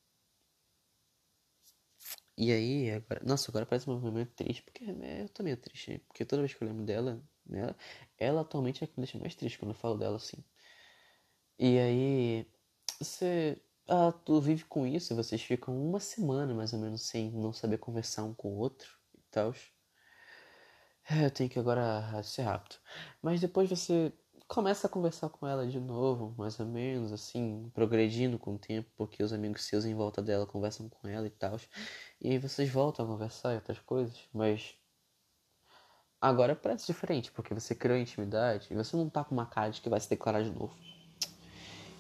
[2.37, 3.21] E aí, agora.
[3.25, 6.63] Nossa, agora parece um momento triste, porque eu tô meio triste, porque toda vez que
[6.63, 7.21] eu lembro dela,
[7.55, 7.75] ela,
[8.17, 10.43] ela atualmente é que me deixa mais triste quando eu falo dela assim.
[11.59, 12.47] E aí,
[12.99, 13.61] você.
[13.89, 17.77] Ah, tu vive com isso vocês ficam uma semana mais ou menos sem não saber
[17.77, 19.53] conversar um com o outro e tal.
[21.09, 22.75] É, eu tenho que agora ser rápido.
[23.21, 24.11] Mas depois você
[24.47, 28.89] começa a conversar com ela de novo, mais ou menos, assim, progredindo com o tempo,
[28.95, 31.57] porque os amigos seus em volta dela conversam com ela e tal.
[32.21, 34.75] E vocês voltam a conversar e outras coisas, mas
[36.19, 39.79] Agora parece diferente, porque você criou intimidade e você não tá com uma cara de
[39.81, 40.75] que vai se declarar de novo.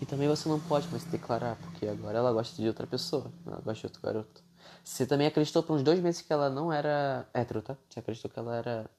[0.01, 3.31] E também você não pode mais se declarar, porque agora ela gosta de outra pessoa,
[3.45, 4.43] ela gosta de outro garoto.
[4.83, 7.77] Você também acreditou por uns dois meses que ela não era hétero, tá?
[7.89, 8.89] Você acreditou que ela era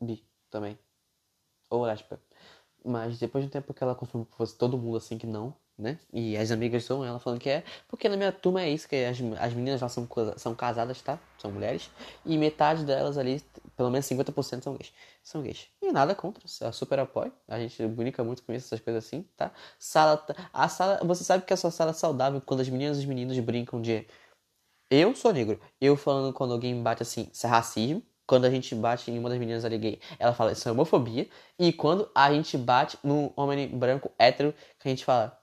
[0.00, 0.78] bi também.
[1.70, 2.20] Ou lésbica.
[2.84, 5.54] Mas depois de um tempo que ela confirmou que fosse todo mundo assim que não,
[5.78, 5.98] né?
[6.12, 8.96] E as amigas são ela falando que é, porque na minha turma é isso, que
[9.04, 11.18] as, as meninas lá são, são casadas, tá?
[11.38, 11.90] São mulheres.
[12.24, 13.42] E metade delas ali,
[13.76, 14.92] pelo menos 50% são gays.
[15.22, 15.68] São gays.
[15.82, 17.32] E nada contra, super apoio.
[17.48, 19.50] A gente brinca muito com isso, essas coisas assim, tá?
[19.78, 23.00] Sala, a sala, você sabe que a sua sala é saudável quando as meninas e
[23.00, 24.06] os meninos brincam de
[24.90, 25.60] eu sou negro.
[25.80, 28.02] Eu falando quando alguém bate assim, isso é racismo.
[28.26, 31.28] Quando a gente bate em uma das meninas ali gay, ela fala isso é homofobia.
[31.58, 35.38] E quando a gente bate num homem branco hétero, que a gente fala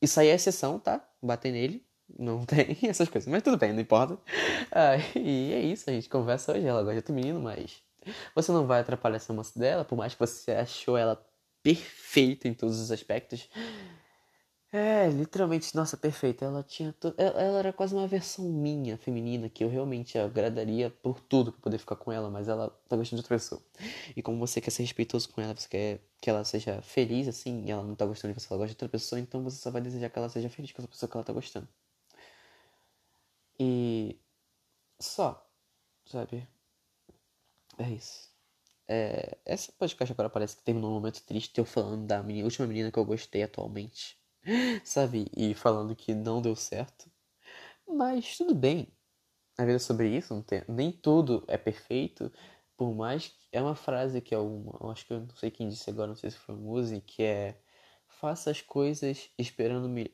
[0.00, 1.06] isso aí é exceção, tá?
[1.22, 1.84] Bater nele.
[2.18, 3.30] Não tem essas coisas.
[3.30, 4.18] Mas tudo bem, não importa.
[4.70, 6.66] Ah, e é isso, a gente conversa hoje.
[6.66, 7.82] Ela gosta outro menino, mas
[8.34, 11.20] você não vai atrapalhar essa moça dela, por mais que você achou ela
[11.62, 13.48] perfeita em todos os aspectos.
[14.78, 16.44] É, literalmente, nossa, perfeita.
[16.44, 16.92] Ela tinha.
[17.00, 17.14] To...
[17.16, 21.62] Ela, ela, era quase uma versão minha, feminina, que eu realmente agradaria por tudo pra
[21.62, 23.62] poder ficar com ela, mas ela tá gostando de outra pessoa.
[24.14, 27.64] E como você quer ser respeitoso com ela, você quer que ela seja feliz, assim,
[27.64, 29.70] e ela não tá gostando de você, ela gosta de outra pessoa, então você só
[29.70, 31.66] vai desejar que ela seja feliz com essa pessoa que ela tá gostando.
[33.58, 34.18] E.
[35.00, 35.46] Só,
[36.06, 36.46] sabe?
[37.78, 38.30] É isso.
[38.88, 42.66] É, essa podcast agora parece que terminou um momento triste eu falando da minha última
[42.66, 44.16] menina que eu gostei atualmente.
[44.84, 45.26] sabe?
[45.36, 47.10] E falando que não deu certo.
[47.86, 48.92] Mas tudo bem.
[49.58, 52.32] A vida é sobre isso, tem, nem tudo é perfeito.
[52.76, 55.68] Por mais que é uma frase que é uma, acho que eu não sei quem
[55.68, 57.58] disse agora, não sei se foi música, que é
[58.20, 60.10] faça as coisas esperando me...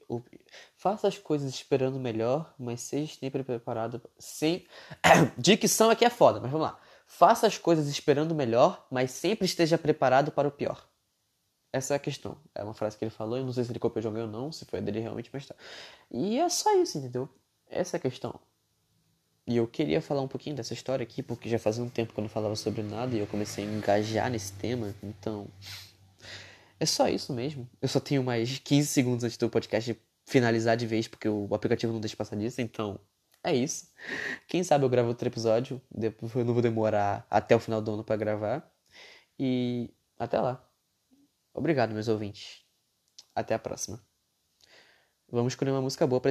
[0.77, 4.67] faça as coisas esperando melhor, mas seja sempre preparado sem
[5.39, 6.81] dicção aqui é foda, mas vamos lá.
[7.07, 10.89] Faça as coisas esperando melhor, mas sempre esteja preparado para o pior.
[11.73, 12.37] Essa é a questão.
[12.55, 14.29] É uma frase que ele falou, eu não sei se ele copiou de alguém ou
[14.29, 15.55] não, se foi dele realmente, mas tá.
[16.11, 17.29] E é só isso, entendeu?
[17.71, 18.39] Essa é a questão.
[19.47, 22.21] E eu queria falar um pouquinho dessa história aqui, porque já fazia um tempo que
[22.21, 25.49] eu não falava sobre nada e eu comecei a engajar nesse tema, então.
[26.79, 27.69] É só isso mesmo.
[27.81, 31.93] Eu só tenho mais 15 segundos antes do podcast finalizar de vez, porque o aplicativo
[31.93, 33.01] não deixa passar disso, então.
[33.45, 33.89] É isso.
[34.47, 38.05] Quem sabe eu gravo outro episódio, eu não vou demorar até o final do ano
[38.05, 38.73] para gravar.
[39.39, 40.65] E até lá.
[41.55, 42.65] Obrigado, meus ouvintes.
[43.35, 44.05] Até a próxima.
[45.29, 46.31] Vamos escolher uma música boa pra